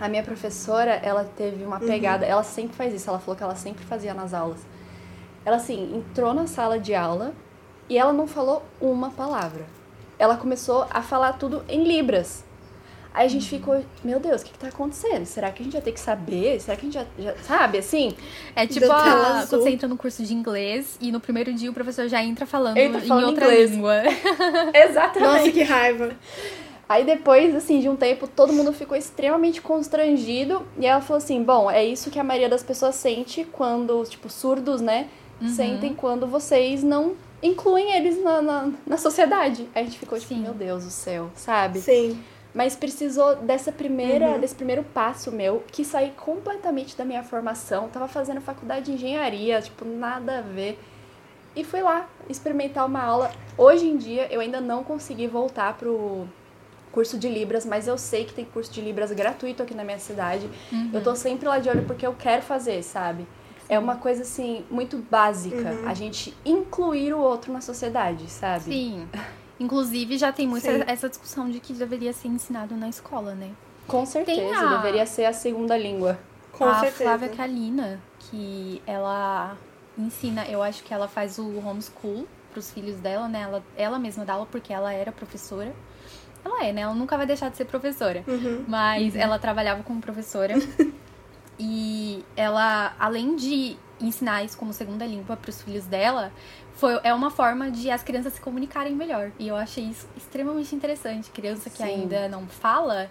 [0.00, 3.56] A minha professora, ela teve uma pegada, ela sempre faz isso, ela falou que ela
[3.56, 4.60] sempre fazia nas aulas.
[5.44, 7.34] Ela assim, entrou na sala de aula
[7.88, 9.66] e ela não falou uma palavra.
[10.16, 12.43] Ela começou a falar tudo em libras.
[13.14, 15.24] Aí a gente ficou, meu Deus, o que, que tá acontecendo?
[15.24, 16.60] Será que a gente vai ter que saber?
[16.60, 18.12] Será que a gente já, já sabe, assim?
[18.56, 19.48] É tipo a, azul.
[19.50, 22.44] quando você entra no curso de inglês e no primeiro dia o professor já entra
[22.44, 23.70] falando Entra falando em outra inglês.
[23.70, 24.02] língua.
[24.74, 25.32] Exatamente.
[25.32, 26.10] Nossa, que raiva.
[26.88, 30.66] Aí depois, assim, de um tempo, todo mundo ficou extremamente constrangido.
[30.76, 34.28] E ela falou assim: bom, é isso que a maioria das pessoas sente quando, tipo,
[34.28, 35.06] surdos, né?
[35.54, 39.68] Sentem quando vocês não incluem eles na, na, na sociedade.
[39.74, 40.40] Aí a gente ficou tipo, Sim.
[40.40, 41.80] meu Deus do céu, sabe?
[41.80, 42.18] Sim.
[42.54, 47.88] Mas precisou dessa primeira, desse primeiro passo meu, que saí completamente da minha formação.
[47.88, 50.78] Tava fazendo faculdade de engenharia, tipo, nada a ver.
[51.56, 53.32] E fui lá experimentar uma aula.
[53.58, 56.28] Hoje em dia, eu ainda não consegui voltar pro
[56.92, 59.98] curso de Libras, mas eu sei que tem curso de Libras gratuito aqui na minha
[59.98, 60.48] cidade.
[60.92, 63.26] Eu tô sempre lá de olho porque eu quero fazer, sabe?
[63.68, 65.74] É uma coisa, assim, muito básica.
[65.86, 68.64] A gente incluir o outro na sociedade, sabe?
[68.64, 69.08] Sim.
[69.58, 70.82] Inclusive, já tem muito Sim.
[70.86, 73.50] essa discussão de que deveria ser ensinado na escola, né?
[73.86, 76.18] Com certeza, a- deveria ser a segunda língua.
[76.52, 77.04] Com a certeza.
[77.04, 79.56] Flávia Kalina, que ela
[79.98, 83.42] ensina, eu acho que ela faz o homeschool pros filhos dela, né?
[83.42, 85.72] Ela, ela mesma dá aula porque ela era professora.
[86.44, 86.82] Ela é, né?
[86.82, 88.22] Ela nunca vai deixar de ser professora.
[88.26, 88.64] Uhum.
[88.68, 90.54] Mas ela trabalhava como professora.
[91.58, 96.32] e ela, além de ensinar isso como segunda língua pros filhos dela,
[96.74, 99.30] foi, é uma forma de as crianças se comunicarem melhor.
[99.38, 101.30] E eu achei isso extremamente interessante.
[101.30, 101.84] Criança que Sim.
[101.84, 103.10] ainda não fala,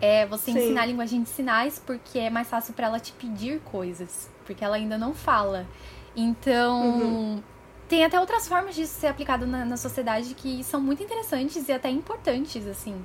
[0.00, 0.58] é você Sim.
[0.58, 4.64] ensinar a linguagem de sinais porque é mais fácil pra ela te pedir coisas, porque
[4.64, 5.66] ela ainda não fala.
[6.14, 7.42] Então, Uhum.
[7.88, 11.72] tem até outras formas disso ser aplicado na, na sociedade que são muito interessantes e
[11.72, 13.02] até importantes, assim.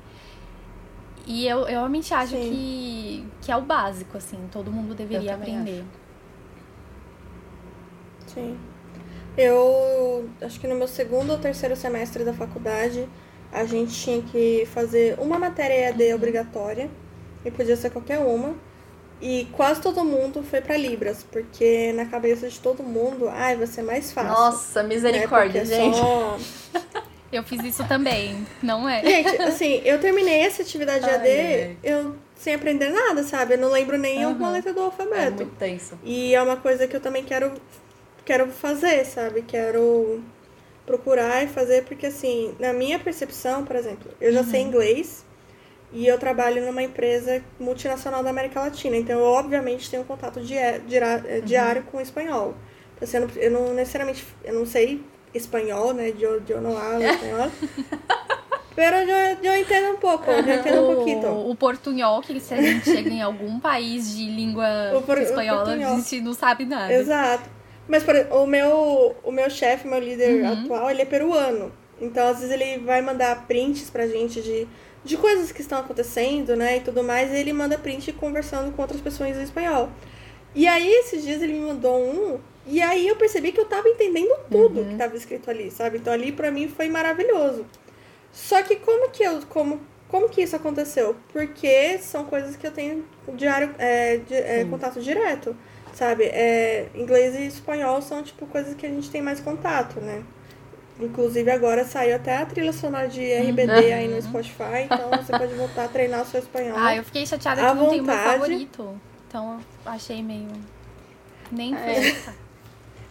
[1.26, 2.50] E eu, eu realmente acho Sim.
[2.50, 5.86] que, que é o básico, assim, todo mundo deveria aprender.
[8.28, 8.60] Sim.
[9.38, 13.08] Eu acho que no meu segundo ou terceiro semestre da faculdade,
[13.52, 16.90] a gente tinha que fazer uma matéria EAD obrigatória,
[17.46, 18.54] e podia ser qualquer uma.
[19.22, 23.68] E quase todo mundo foi pra Libras, porque na cabeça de todo mundo, ai, vai
[23.68, 24.32] ser mais fácil.
[24.34, 24.90] Nossa, né?
[24.90, 25.98] misericórdia, é gente.
[25.98, 26.38] só-
[27.32, 29.02] Eu fiz isso também, não é?
[29.04, 31.78] Gente, assim, eu terminei essa atividade Ai, EAD, ai.
[31.82, 33.56] eu sem aprender nada, sabe?
[33.56, 34.28] Eu não lembro nem Aham.
[34.34, 35.38] alguma letra do É alfabeto.
[35.38, 35.98] muito tenso.
[36.04, 37.52] E é uma coisa que eu também quero,
[38.26, 39.42] quero fazer, sabe?
[39.44, 40.22] Quero
[40.86, 45.26] procurar e fazer, porque assim, na minha percepção, por exemplo, eu já sei inglês
[45.92, 51.42] e eu trabalho numa empresa multinacional da América Latina, então eu obviamente tenho contato eh,
[51.42, 52.56] diário com o espanhol.
[52.96, 55.02] Então, assim, eu, não, eu não necessariamente, eu não sei
[55.34, 56.14] espanhol, né?
[56.20, 57.50] Eu, eu não hablo espanhol.
[58.76, 61.50] Pero eu, eu entendo um pouco, eu entendo um pouquinho.
[61.50, 64.68] O, portunhol, que se a gente chega em algum país de língua
[65.06, 66.92] por- espanhola, a gente não sabe nada.
[66.92, 67.63] Exato.
[67.88, 71.72] Mas por, o meu, o meu chefe, meu líder atual, ele é peruano.
[72.02, 74.68] Então, às vezes, ele vai mandar prints pra gente de,
[75.04, 76.78] de coisas que estão acontecendo, né?
[76.78, 77.32] E tudo mais.
[77.32, 79.90] E ele manda print conversando com outras pessoas em espanhol.
[80.56, 82.40] E aí, esses dias, ele me mandou um.
[82.66, 85.98] E aí, eu percebi que eu tava entendendo tudo que tava escrito ali, sabe?
[85.98, 87.66] Então, ali, pra mim, foi maravilhoso.
[88.32, 89.42] Só que como que eu...
[89.50, 91.16] Como, como que isso aconteceu?
[91.32, 93.04] Porque são coisas que eu tenho
[93.36, 95.56] diário, é, di- é, contato direto,
[95.94, 96.24] sabe?
[96.26, 100.24] É, inglês e espanhol são, tipo, coisas que a gente tem mais contato, né?
[101.00, 105.54] Inclusive, agora saiu até a trilha sonora de RBD aí no Spotify, então você pode
[105.56, 106.78] voltar a treinar o seu espanhol.
[106.78, 109.02] Ah, eu fiquei chateada que não tem o meu favorito.
[109.28, 110.48] Então eu achei meio.
[111.52, 111.94] Nem foi.
[111.96, 112.34] É.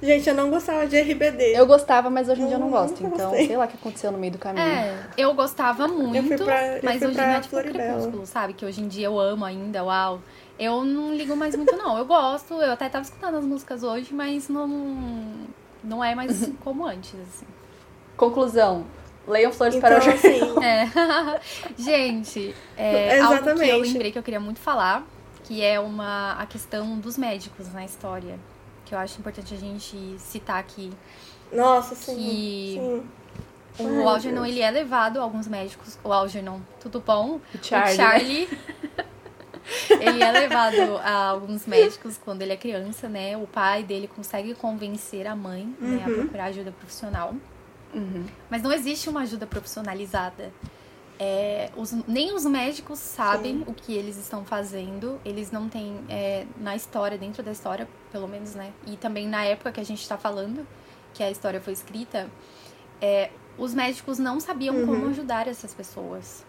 [0.03, 1.57] Gente, eu não gostava de RBD.
[1.57, 3.05] Eu gostava, mas hoje em dia eu não Eu gosto.
[3.05, 3.47] Então, gostei.
[3.47, 4.67] sei lá o que aconteceu no meio do caminho.
[4.67, 7.85] É, eu gostava muito, fui pra- eu mas fui hoje pra não é tipo Floribela.
[7.93, 8.53] crepúsculo, sabe?
[8.53, 10.21] Que hoje em dia eu amo ainda, uau.
[10.63, 11.97] Eu não ligo mais muito, não.
[11.99, 14.69] Eu gosto, eu até tava escutando as músicas hoje, mas não,
[15.83, 17.47] não é mais como antes, assim.
[18.17, 18.87] Conclusão.
[19.27, 20.19] Leiam Flores Então, para o Jardim.
[20.29, 20.89] assim, É.
[21.79, 23.93] Gente, é algo que eu Exatamente.
[23.93, 25.05] lembrei que eu queria muito falar,
[25.45, 28.39] que é uma a questão dos médicos na história,
[28.85, 30.91] que eu acho importante a gente citar aqui.
[31.53, 32.15] nossa, sim.
[32.17, 33.03] Que- sim.
[33.79, 34.49] O Ai, Algernon, Deus.
[34.55, 37.41] ele é levado, alguns médicos, o Algernon, tudo bom?
[37.55, 38.49] O Charlie, o Charlie
[39.91, 43.37] ele é levado a alguns médicos quando ele é criança, né?
[43.37, 45.89] O pai dele consegue convencer a mãe uhum.
[45.89, 46.15] né, a uhum.
[46.15, 47.35] procurar ajuda profissional.
[47.95, 48.27] Uhum.
[48.51, 50.53] Mas não existe uma ajuda profissionalizada.
[51.19, 53.65] É, os, nem os médicos sabem Sim.
[53.67, 55.21] o que eles estão fazendo.
[55.25, 58.73] Eles não têm, é, na história, dentro da história, pelo menos, né?
[58.87, 60.67] E também na época que a gente está falando,
[61.15, 62.29] que a história foi escrita,
[63.01, 64.87] é, os médicos não sabiam uhum.
[64.87, 66.45] como ajudar essas pessoas.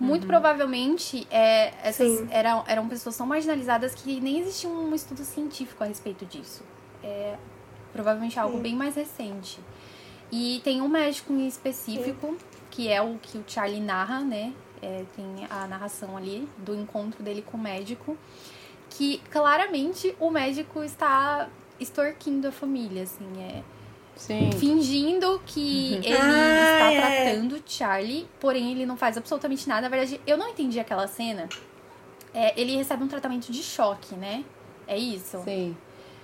[0.00, 0.28] Muito uhum.
[0.28, 5.86] provavelmente é, essas eram, eram pessoas tão marginalizadas que nem existia um estudo científico a
[5.86, 6.62] respeito disso.
[7.02, 7.36] É
[7.92, 8.62] provavelmente algo Sim.
[8.62, 9.58] bem mais recente.
[10.30, 12.38] E tem um médico em específico, Sim.
[12.70, 14.52] que é o que o Charlie narra, né?
[14.80, 18.16] É, tem a narração ali do encontro dele com o médico,
[18.90, 21.48] que claramente o médico está
[21.80, 23.62] extorquindo a família, assim, é
[24.18, 24.50] Sim.
[24.50, 26.02] fingindo que uhum.
[26.02, 27.30] ele ah, está é.
[27.30, 29.82] tratando Charlie, porém ele não faz absolutamente nada.
[29.82, 31.48] Na verdade, eu não entendi aquela cena.
[32.34, 34.44] É, ele recebe um tratamento de choque, né?
[34.86, 35.40] É isso?
[35.44, 35.76] Sim.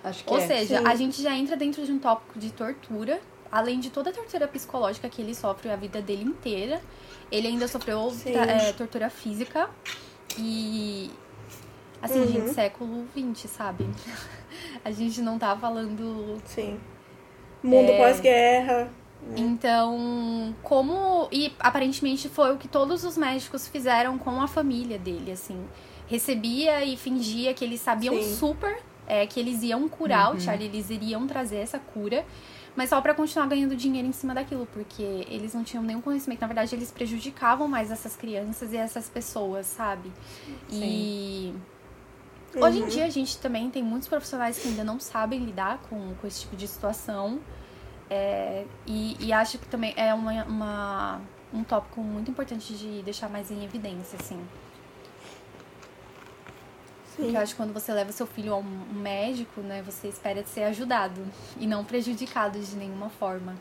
[0.03, 0.47] Acho que Ou é.
[0.47, 0.87] seja, Sim.
[0.87, 3.21] a gente já entra dentro de um tópico de tortura,
[3.51, 6.83] além de toda a tortura psicológica que ele sofre a vida dele inteira.
[7.31, 9.71] Ele ainda sofreu é, tortura física.
[10.37, 11.11] E.
[12.03, 12.27] Assim, uhum.
[12.27, 13.89] gente, século XX, sabe?
[14.85, 16.39] A gente não tá falando.
[16.45, 16.79] Sim
[17.65, 17.97] Mundo é...
[17.97, 18.91] pós-guerra.
[19.23, 19.37] Né?
[19.39, 21.29] Então, como.
[21.33, 25.59] E aparentemente foi o que todos os médicos fizeram com a família dele, assim.
[26.07, 28.35] Recebia e fingia que eles sabiam Sim.
[28.35, 30.37] super é, que eles iam curar uhum.
[30.37, 32.25] o Charlie, eles iriam trazer essa cura,
[32.77, 36.41] mas só para continuar ganhando dinheiro em cima daquilo, porque eles não tinham nenhum conhecimento.
[36.41, 40.11] Na verdade, eles prejudicavam mais essas crianças e essas pessoas, sabe?
[40.69, 40.83] Sim.
[40.83, 41.55] E.
[42.55, 42.63] Uhum.
[42.63, 46.15] Hoje em dia a gente também tem muitos profissionais que ainda não sabem lidar com,
[46.15, 47.41] com esse tipo de situação.
[48.09, 51.21] É, e, e, acho que também é uma, uma,
[51.53, 54.39] um tópico muito importante de deixar mais em evidência, assim.
[57.17, 57.23] Sim.
[57.23, 60.45] Porque eu acho que quando você leva seu filho a um médico, né, você espera
[60.45, 61.23] ser ajudado
[61.59, 63.57] e não prejudicado de nenhuma forma.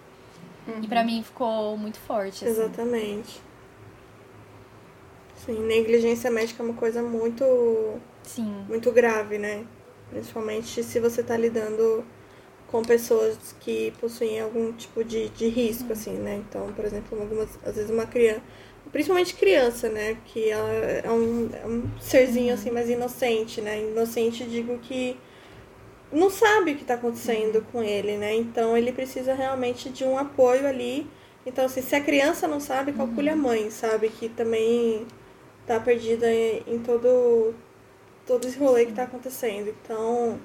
[0.68, 0.82] Uhum.
[0.82, 2.46] E para mim ficou muito forte.
[2.46, 2.62] Assim.
[2.62, 3.41] Exatamente.
[5.46, 7.44] Sim, negligência médica é uma coisa muito
[8.24, 8.65] Sim.
[8.67, 9.65] muito grave, né?
[10.09, 12.03] Principalmente se você está lidando
[12.74, 15.91] com pessoas que possuem algum tipo de, de risco, uhum.
[15.91, 16.43] assim, né?
[16.47, 18.41] Então, por exemplo, algumas, às vezes uma criança,
[18.91, 20.17] principalmente criança, né?
[20.26, 22.53] Que ela é um, é um serzinho, uhum.
[22.55, 23.80] assim, mais inocente, né?
[23.80, 25.15] Inocente, digo que
[26.11, 27.65] não sabe o que está acontecendo uhum.
[27.71, 28.34] com ele, né?
[28.36, 31.07] Então, ele precisa realmente de um apoio ali.
[31.45, 34.09] Então, assim, se a criança não sabe, calcule a mãe, sabe?
[34.09, 35.05] Que também
[35.67, 37.53] tá perdida em, em todo
[38.26, 39.69] todo esse rolê que está acontecendo.
[39.69, 40.39] Então,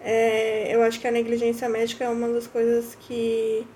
[0.00, 3.66] é, eu acho que a negligência médica é uma das coisas que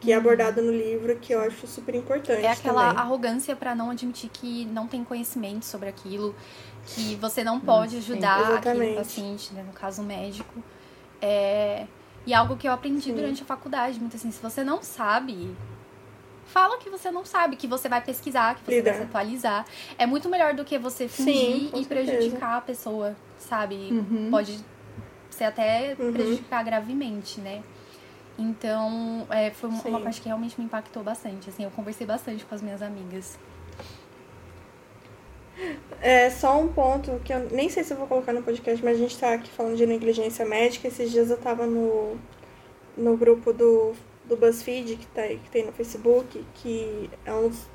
[0.00, 2.44] que é abordada no livro que eu acho super importante.
[2.44, 3.00] É aquela também.
[3.00, 6.34] arrogância para não admitir que não tem conhecimento sobre aquilo,
[6.86, 10.60] que você não pode ajudar Sim, aquele paciente, né, no caso médico.
[11.20, 11.86] É,
[12.26, 13.14] e algo que eu aprendi Sim.
[13.14, 15.56] durante a faculdade, muito assim, se você não sabe,
[16.52, 18.90] fala que você não sabe, que você vai pesquisar, que você Lidar.
[18.92, 19.66] vai se atualizar.
[19.98, 23.74] É muito melhor do que você fingir Sim, e prejudicar a pessoa, sabe?
[23.90, 24.28] Uhum.
[24.30, 24.60] Pode
[25.30, 26.12] ser até uhum.
[26.12, 27.62] prejudicar gravemente, né?
[28.38, 31.48] Então, é, foi uma, uma parte que realmente me impactou bastante.
[31.48, 33.38] Assim, eu conversei bastante com as minhas amigas.
[36.00, 38.96] É só um ponto que eu nem sei se eu vou colocar no podcast, mas
[38.96, 40.88] a gente tá aqui falando de negligência médica.
[40.88, 42.16] Esses dias eu tava no,
[42.96, 43.94] no grupo do
[44.32, 47.66] do BuzzFeed que, tá, que tem no Facebook, que é um dos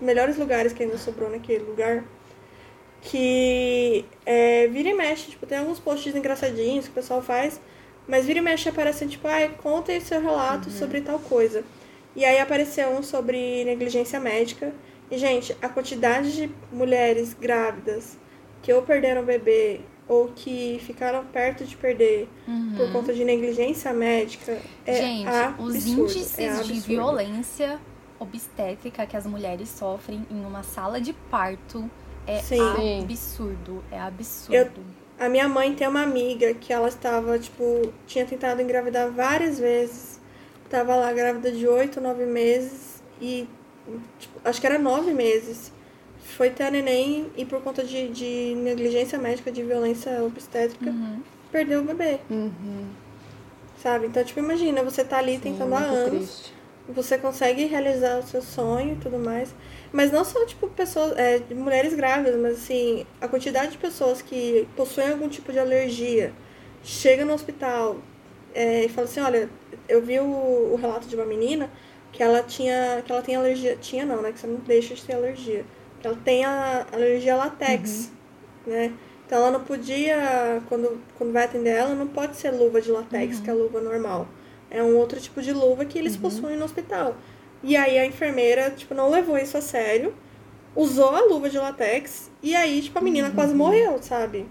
[0.00, 2.04] melhores lugares que ainda sobrou naquele lugar,
[3.00, 7.60] que é, vira e mexe, tipo, tem alguns posts engraçadinhos que o pessoal faz,
[8.06, 10.76] mas vira e mexe aparecendo, tipo, ai, conta aí seu relato uhum.
[10.76, 11.64] sobre tal coisa.
[12.14, 14.72] E aí apareceu um sobre negligência médica.
[15.10, 18.18] E, gente, a quantidade de mulheres grávidas
[18.62, 19.80] que ou perderam o bebê
[20.12, 22.74] ou que ficaram perto de perder uhum.
[22.76, 27.80] por conta de negligência médica é Gente, absurdo, os índices é de violência
[28.18, 31.90] obstétrica que as mulheres sofrem em uma sala de parto
[32.26, 33.02] é Sim.
[33.02, 34.54] absurdo, é absurdo.
[34.54, 34.70] Eu,
[35.18, 40.20] a minha mãe tem uma amiga que ela estava, tipo, tinha tentado engravidar várias vezes.
[40.70, 43.48] Tava lá grávida de oito, nove meses e
[44.18, 45.72] tipo, acho que era nove meses
[46.32, 51.20] foi ter a neném e por conta de, de negligência médica, de violência obstétrica, uhum.
[51.50, 52.18] perdeu o bebê.
[52.30, 52.86] Uhum.
[53.82, 54.06] Sabe?
[54.06, 56.10] Então, tipo, imagina, você tá ali Sim, tentando há anos.
[56.10, 56.54] Triste.
[56.88, 59.54] Você consegue realizar o seu sonho e tudo mais.
[59.92, 64.66] Mas não só, tipo, pessoas, é, mulheres grávidas, mas assim, a quantidade de pessoas que
[64.76, 66.32] possuem algum tipo de alergia,
[66.82, 67.98] chega no hospital
[68.54, 69.48] é, e fala assim, olha,
[69.88, 70.24] eu vi o,
[70.72, 71.70] o relato de uma menina
[72.10, 73.02] que ela tinha.
[73.04, 73.76] que ela tem alergia.
[73.76, 74.32] Tinha não, né?
[74.32, 75.64] Que você não deixa de ter alergia
[76.06, 78.10] ela tem a alergia a latex.
[78.66, 78.92] né?
[79.26, 83.38] Então ela não podia, quando, quando vai atender ela, não pode ser luva de latex,
[83.38, 83.42] uhum.
[83.42, 84.28] que é a luva normal.
[84.70, 86.20] É um outro tipo de luva que eles uhum.
[86.20, 87.16] possuem no hospital.
[87.62, 90.14] E aí a enfermeira, tipo, não levou isso a sério,
[90.74, 93.34] usou a luva de latex, e aí, tipo, a menina uhum.
[93.34, 94.46] quase morreu, sabe?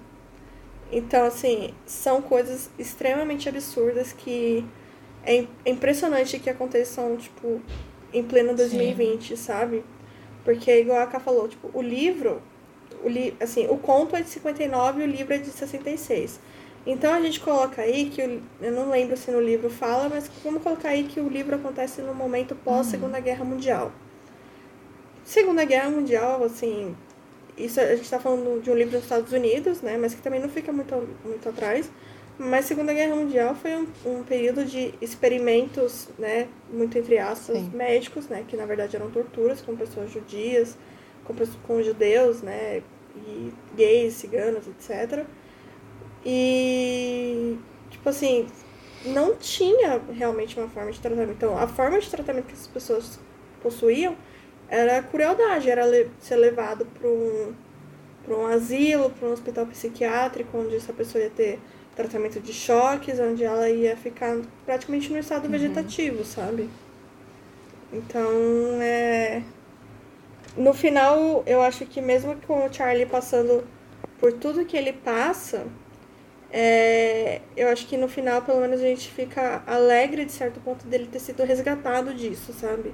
[0.91, 4.65] Então, assim, são coisas extremamente absurdas que
[5.23, 7.61] é, impressionante que aconteçam, tipo,
[8.13, 9.35] em pleno 2020, Sim.
[9.35, 9.83] sabe?
[10.43, 12.41] Porque, igual a Ká falou, tipo, o livro,
[13.03, 16.39] o li assim, o conto é de 59 e o livro é de 66.
[16.85, 20.29] Então a gente coloca aí que, o, eu não lembro se no livro fala, mas
[20.43, 23.23] vamos colocar aí que o livro acontece no momento pós-Segunda uhum.
[23.23, 23.91] Guerra Mundial.
[25.23, 26.95] Segunda Guerra Mundial, assim,
[27.55, 30.39] isso a gente está falando de um livro dos Estados Unidos, né, mas que também
[30.39, 31.89] não fica muito, muito atrás.
[32.37, 37.57] Mas a Segunda Guerra Mundial foi um, um período de experimentos, né, muito entre aspas,
[37.57, 37.71] Sim.
[37.73, 40.77] médicos, né, que na verdade eram torturas com pessoas judias,
[41.23, 42.81] com, com judeus, né,
[43.15, 45.25] e gays, ciganos, etc.
[46.25, 47.57] E,
[47.89, 48.47] tipo assim,
[49.05, 51.31] não tinha realmente uma forma de tratamento.
[51.31, 53.19] Então, a forma de tratamento que as pessoas
[53.61, 54.15] possuíam
[54.69, 55.83] era crueldade, era
[56.19, 57.53] ser levado para um,
[58.29, 61.59] um asilo, para um hospital psiquiátrico, onde essa pessoa ia ter
[61.95, 65.51] tratamento de choques, onde ela ia ficar praticamente no estado uhum.
[65.51, 66.69] vegetativo, sabe?
[67.91, 68.31] Então,
[68.81, 69.43] é.
[70.55, 73.63] No final, eu acho que mesmo com o Charlie passando
[74.19, 75.65] por tudo que ele passa,
[76.51, 77.41] é...
[77.55, 81.07] eu acho que no final, pelo menos, a gente fica alegre de certo ponto dele
[81.07, 82.93] ter sido resgatado disso, sabe?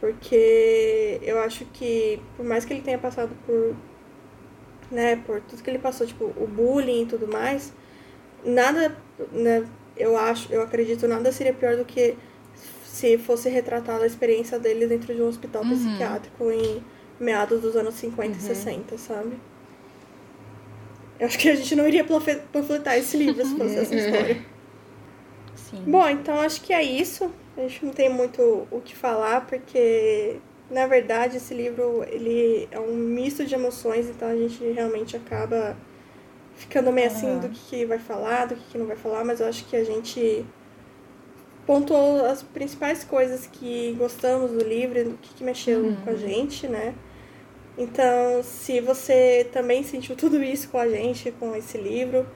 [0.00, 3.76] Porque eu acho que, por mais que ele tenha passado por.
[4.90, 7.72] né, por tudo que ele passou, tipo, o bullying e tudo mais,
[8.44, 8.96] nada,
[9.32, 12.16] né, eu acho, eu acredito, nada seria pior do que
[12.84, 15.70] se fosse retratada a experiência dele dentro de um hospital uhum.
[15.70, 16.82] psiquiátrico em
[17.18, 18.36] meados dos anos 50 uhum.
[18.36, 19.32] e 60, sabe?
[21.18, 24.42] Eu acho que a gente não iria panfletar esse livro se fosse essa história.
[25.54, 25.84] Sim.
[25.86, 27.30] Bom, então acho que é isso.
[27.56, 30.36] A gente não tem muito o que falar, porque
[30.70, 35.76] na verdade esse livro ele é um misto de emoções, então a gente realmente acaba
[36.60, 39.64] ficando meio assim do que, vai falar, do que, não vai falar, mas eu acho
[39.64, 40.44] que a gente
[41.66, 45.96] pontuou as principais coisas que gostamos do livro, o que, que mexeu uhum.
[45.96, 46.94] com a gente, né?
[47.78, 52.26] Então, se você também sentiu tudo isso com a gente, com esse livro,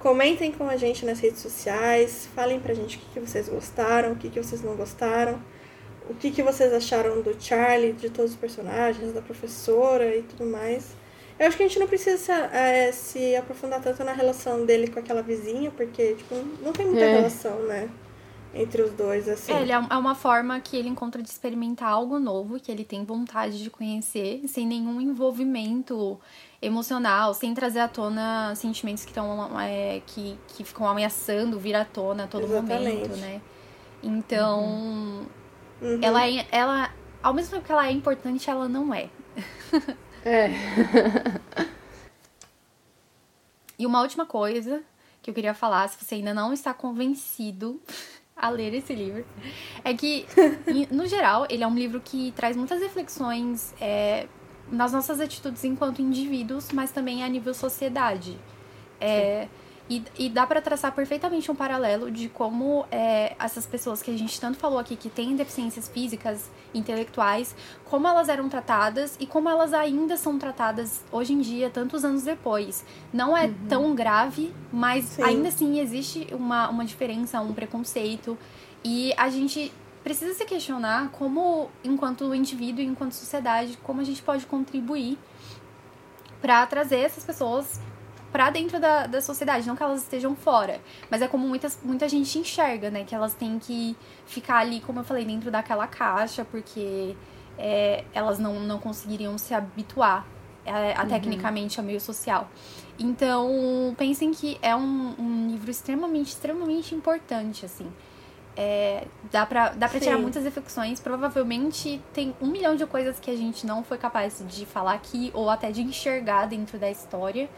[0.00, 4.12] comentem com a gente nas redes sociais, falem pra gente o que, que vocês gostaram,
[4.12, 5.40] o que, que vocês não gostaram,
[6.10, 10.46] o que, que vocês acharam do Charlie, de todos os personagens, da professora e tudo
[10.46, 10.96] mais.
[11.38, 14.98] Eu acho que a gente não precisa é, se aprofundar tanto na relação dele com
[14.98, 17.14] aquela vizinha, porque, tipo, não tem muita é.
[17.14, 17.88] relação, né?
[18.52, 19.52] Entre os dois, assim.
[19.52, 22.84] É, ele é, é uma forma que ele encontra de experimentar algo novo, que ele
[22.84, 26.18] tem vontade de conhecer, sem nenhum envolvimento
[26.60, 31.84] emocional, sem trazer à tona sentimentos que estão é, que, que ficam ameaçando vir à
[31.84, 32.96] tona a todo Exatamente.
[32.96, 33.40] momento, né?
[34.02, 35.26] Então,
[35.80, 36.00] uhum.
[36.02, 36.90] ela, é, ela,
[37.22, 39.08] ao mesmo tempo que ela é importante, ela não é.
[40.28, 40.50] É.
[43.78, 44.82] e uma última coisa
[45.22, 47.80] que eu queria falar, se você ainda não está convencido
[48.36, 49.26] a ler esse livro,
[49.82, 50.26] é que,
[50.90, 54.28] no geral, ele é um livro que traz muitas reflexões é,
[54.70, 58.38] nas nossas atitudes enquanto indivíduos, mas também a nível sociedade.
[59.00, 59.48] É,
[59.88, 64.18] e, e dá para traçar perfeitamente um paralelo de como é, essas pessoas que a
[64.18, 67.56] gente tanto falou aqui, que têm deficiências físicas, intelectuais,
[67.86, 72.22] como elas eram tratadas e como elas ainda são tratadas hoje em dia, tantos anos
[72.22, 72.84] depois.
[73.12, 73.54] Não é uhum.
[73.68, 75.22] tão grave, mas Sim.
[75.22, 78.36] ainda assim existe uma, uma diferença, um preconceito.
[78.84, 79.72] E a gente
[80.04, 85.18] precisa se questionar como, enquanto indivíduo e enquanto sociedade, como a gente pode contribuir
[86.40, 87.80] para trazer essas pessoas
[88.38, 92.08] para dentro da, da sociedade, não que elas estejam fora, mas é como muitas, muita
[92.08, 93.96] gente enxerga, né, que elas têm que
[94.26, 97.16] ficar ali, como eu falei, dentro daquela caixa, porque
[97.58, 100.24] é, elas não, não conseguiriam se habituar
[100.64, 101.08] a, a uhum.
[101.08, 102.48] tecnicamente ao meio social.
[102.96, 107.92] Então, pensem que é um, um livro extremamente, extremamente importante, assim.
[108.60, 110.98] É, dá pra, dá pra tirar muitas reflexões.
[110.98, 115.30] Provavelmente tem um milhão de coisas que a gente não foi capaz de falar aqui
[115.32, 117.48] ou até de enxergar dentro da história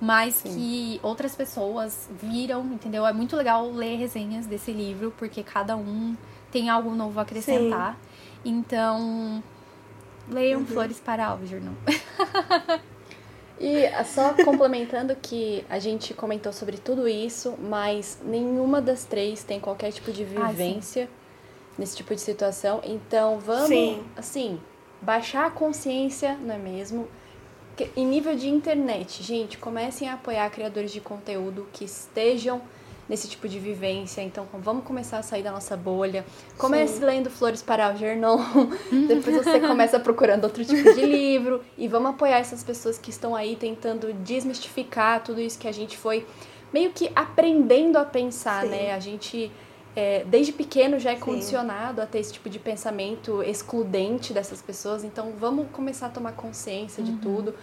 [0.00, 0.54] mas Sim.
[0.54, 3.06] que outras pessoas viram, entendeu?
[3.06, 6.16] É muito legal ler resenhas desse livro, porque cada um
[6.50, 7.94] tem algo novo a acrescentar.
[7.94, 7.98] Sim.
[8.44, 9.42] Então,
[10.28, 10.66] leiam uhum.
[10.66, 11.72] Flores para Algernon.
[13.58, 19.60] E só complementando que a gente comentou sobre tudo isso, mas nenhuma das três tem
[19.60, 22.80] qualquer tipo de vivência ah, nesse tipo de situação.
[22.84, 24.04] Então vamos, sim.
[24.16, 24.60] assim,
[25.00, 27.08] baixar a consciência, não é mesmo?
[27.96, 32.62] em nível de internet, gente, comecem a apoiar criadores de conteúdo que estejam
[33.08, 34.22] nesse tipo de vivência.
[34.22, 36.24] Então, vamos começar a sair da nossa bolha.
[36.56, 37.04] Comece Sim.
[37.04, 38.38] lendo Flores para Algernon,
[39.08, 43.34] depois você começa procurando outro tipo de livro e vamos apoiar essas pessoas que estão
[43.34, 46.26] aí tentando desmistificar tudo isso que a gente foi
[46.72, 48.70] meio que aprendendo a pensar, Sim.
[48.70, 48.92] né?
[48.92, 49.50] A gente
[49.96, 52.02] é, desde pequeno já é condicionado Sim.
[52.02, 55.04] a ter esse tipo de pensamento excludente dessas pessoas.
[55.04, 57.10] Então, vamos começar a tomar consciência uhum.
[57.10, 57.54] de tudo.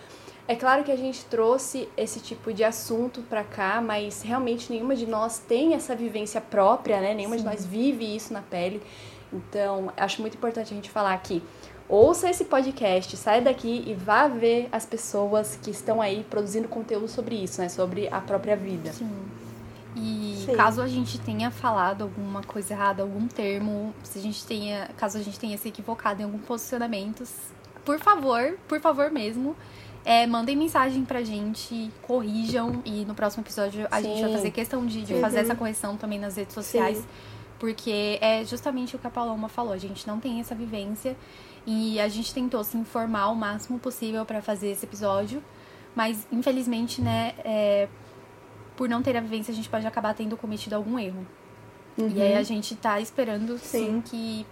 [0.52, 4.98] É claro que a gente trouxe esse tipo de assunto para cá, mas realmente nenhuma
[4.98, 7.14] de nós tem essa vivência própria, né?
[7.14, 7.44] Nenhuma Sim.
[7.44, 8.84] de nós vive isso na pele.
[9.32, 11.42] Então, acho muito importante a gente falar aqui.
[11.88, 17.08] Ouça esse podcast, saia daqui e vá ver as pessoas que estão aí produzindo conteúdo
[17.08, 17.70] sobre isso, né?
[17.70, 18.92] Sobre a própria vida.
[18.92, 19.10] Sim.
[19.96, 20.54] E Sim.
[20.54, 25.18] caso a gente tenha falado alguma coisa errada, algum termo, se a gente tenha, caso
[25.18, 27.24] a gente tenha se equivocado em algum posicionamento,
[27.86, 29.56] por favor, por favor mesmo,
[30.04, 34.04] é, mandem mensagem pra gente, corrijam e no próximo episódio a Sim.
[34.04, 36.98] gente vai fazer questão de, de fazer essa correção também nas redes sociais.
[36.98, 37.06] Sim.
[37.60, 41.16] Porque é justamente o que a Paloma falou, a gente não tem essa vivência
[41.66, 45.44] e a gente tentou se informar o máximo possível para fazer esse episódio,
[45.96, 47.88] mas infelizmente, né, é,
[48.76, 51.28] por não ter a vivência, a gente pode acabar tendo cometido algum erro.
[51.96, 52.10] Uhum.
[52.10, 54.46] E aí a gente tá esperando sim, sim que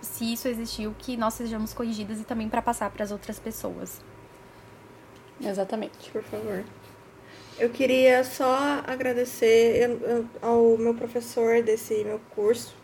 [0.00, 4.00] se isso existiu, que nós sejamos corrigidas e também para passar para as outras pessoas.
[5.40, 6.10] Exatamente.
[6.10, 6.64] Por favor.
[7.58, 9.88] Eu queria só agradecer
[10.42, 12.74] ao meu professor desse meu curso.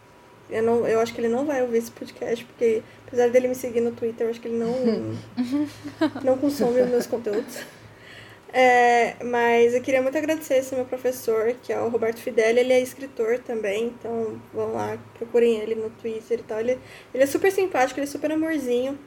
[0.49, 3.55] Eu, não, eu acho que ele não vai ouvir esse podcast, porque apesar dele me
[3.55, 5.17] seguir no Twitter, eu acho que ele não,
[6.25, 7.65] não consome os meus conteúdos.
[8.53, 12.57] É, mas eu queria muito agradecer esse meu professor, que é o Roberto Fidel.
[12.57, 16.59] Ele é escritor também, então vão lá, procurem ele no Twitter e tal.
[16.61, 16.79] Ele,
[17.15, 18.99] ele é super simpático, ele é super amorzinho.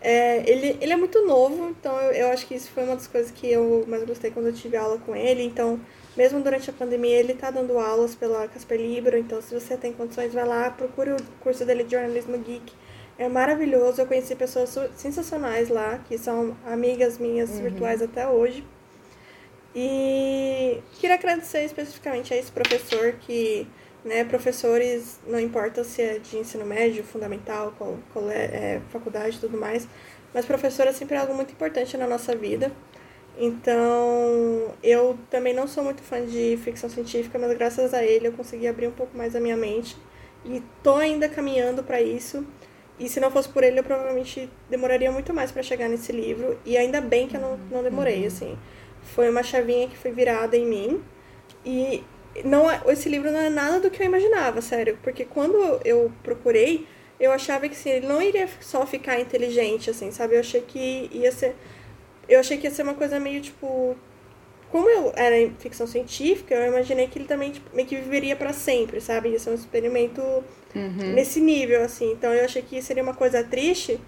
[0.00, 3.06] É, ele, ele é muito novo, então eu, eu acho que isso foi uma das
[3.06, 5.42] coisas que eu mais gostei quando eu tive aula com ele.
[5.42, 5.80] Então,
[6.16, 9.16] mesmo durante a pandemia, ele está dando aulas pela Casper Libro.
[9.16, 12.72] Então, se você tem condições, vai lá, procure o curso dele de jornalismo geek.
[13.18, 14.00] É maravilhoso.
[14.00, 17.62] Eu conheci pessoas sensacionais lá, que são amigas minhas uhum.
[17.62, 18.64] virtuais até hoje.
[19.74, 23.66] E queria agradecer especificamente a esse professor que
[24.04, 29.36] né, professores, não importa se é de ensino médio, fundamental, qual, qual é, é, faculdade
[29.36, 29.88] e tudo mais,
[30.32, 32.70] mas professor é sempre algo muito importante na nossa vida.
[33.40, 38.32] Então, eu também não sou muito fã de ficção científica, mas graças a ele eu
[38.32, 39.96] consegui abrir um pouco mais a minha mente
[40.44, 42.44] e tô ainda caminhando para isso.
[42.98, 46.58] E se não fosse por ele, eu provavelmente demoraria muito mais para chegar nesse livro.
[46.64, 48.58] E ainda bem que eu não, não demorei, assim.
[49.14, 51.02] Foi uma chavinha que foi virada em mim.
[51.64, 52.02] E
[52.44, 54.98] não é, esse livro não é nada do que eu imaginava, sério.
[55.02, 56.86] Porque quando eu procurei,
[57.20, 60.34] eu achava que assim, ele não iria só ficar inteligente, assim, sabe?
[60.34, 61.54] Eu achei que ia ser.
[62.28, 63.96] Eu achei que ia ser uma coisa meio tipo.
[64.70, 68.36] Como eu era em ficção científica, eu imaginei que ele também tipo, meio que viveria
[68.36, 69.30] para sempre, sabe?
[69.30, 71.14] Ia ser um experimento uhum.
[71.14, 72.12] nesse nível, assim.
[72.12, 73.98] Então eu achei que seria uma coisa triste,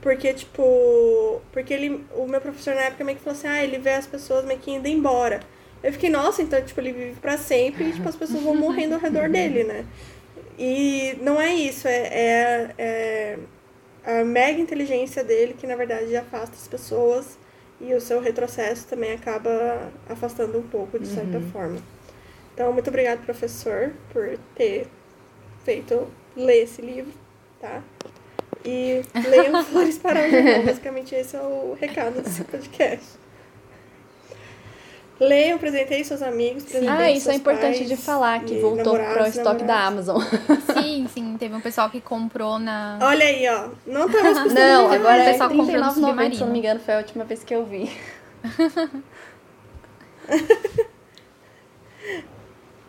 [0.00, 1.42] porque, tipo.
[1.52, 2.04] Porque ele.
[2.14, 4.60] O meu professor na época meio que falou assim: ah, ele vê as pessoas meio
[4.60, 5.40] que indo embora.
[5.82, 8.94] Eu fiquei, nossa, então, tipo, ele vive pra sempre e, tipo, as pessoas vão morrendo
[8.94, 9.86] ao redor dele, né?
[10.58, 13.38] E não é isso, é, é, é
[14.04, 17.38] a mega inteligência dele que, na verdade, afasta as pessoas
[17.80, 21.50] e o seu retrocesso também acaba afastando um pouco, de certa uhum.
[21.50, 21.78] forma.
[22.54, 24.88] Então, muito obrigado, professor, por ter
[25.64, 27.12] feito ler esse livro,
[27.60, 27.82] tá?
[28.64, 33.06] E leiam Flores para o Basicamente, esse é o recado desse podcast.
[35.20, 36.64] Leiam, apresentei seus amigos.
[36.88, 40.22] Ah, isso é importante de falar, que voltou para o estoque da Amazon.
[40.74, 41.36] Sim, sim.
[41.36, 42.98] Teve um pessoal que comprou na.
[43.02, 43.70] Olha aí, ó.
[43.86, 47.52] Não estamos Não, agora é R$39,90, se não me engano, foi a última vez que
[47.52, 47.90] eu vi.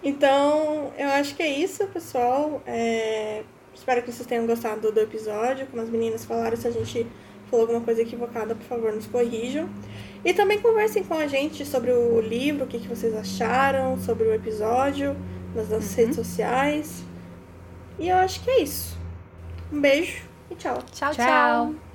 [0.04, 2.62] então, eu acho que é isso, pessoal.
[2.68, 3.42] É...
[3.74, 5.66] Espero que vocês tenham gostado do episódio.
[5.68, 7.08] Como as meninas falaram, se a gente
[7.50, 9.68] falou alguma coisa equivocada, por favor, nos corrijam.
[10.24, 14.26] E também conversem com a gente sobre o livro, o que, que vocês acharam, sobre
[14.26, 15.16] o episódio,
[15.56, 15.98] nas nossas uhum.
[15.98, 17.04] redes sociais.
[17.98, 18.98] E eu acho que é isso.
[19.72, 20.80] Um beijo e tchau.
[20.92, 21.26] Tchau, tchau.
[21.26, 21.89] tchau.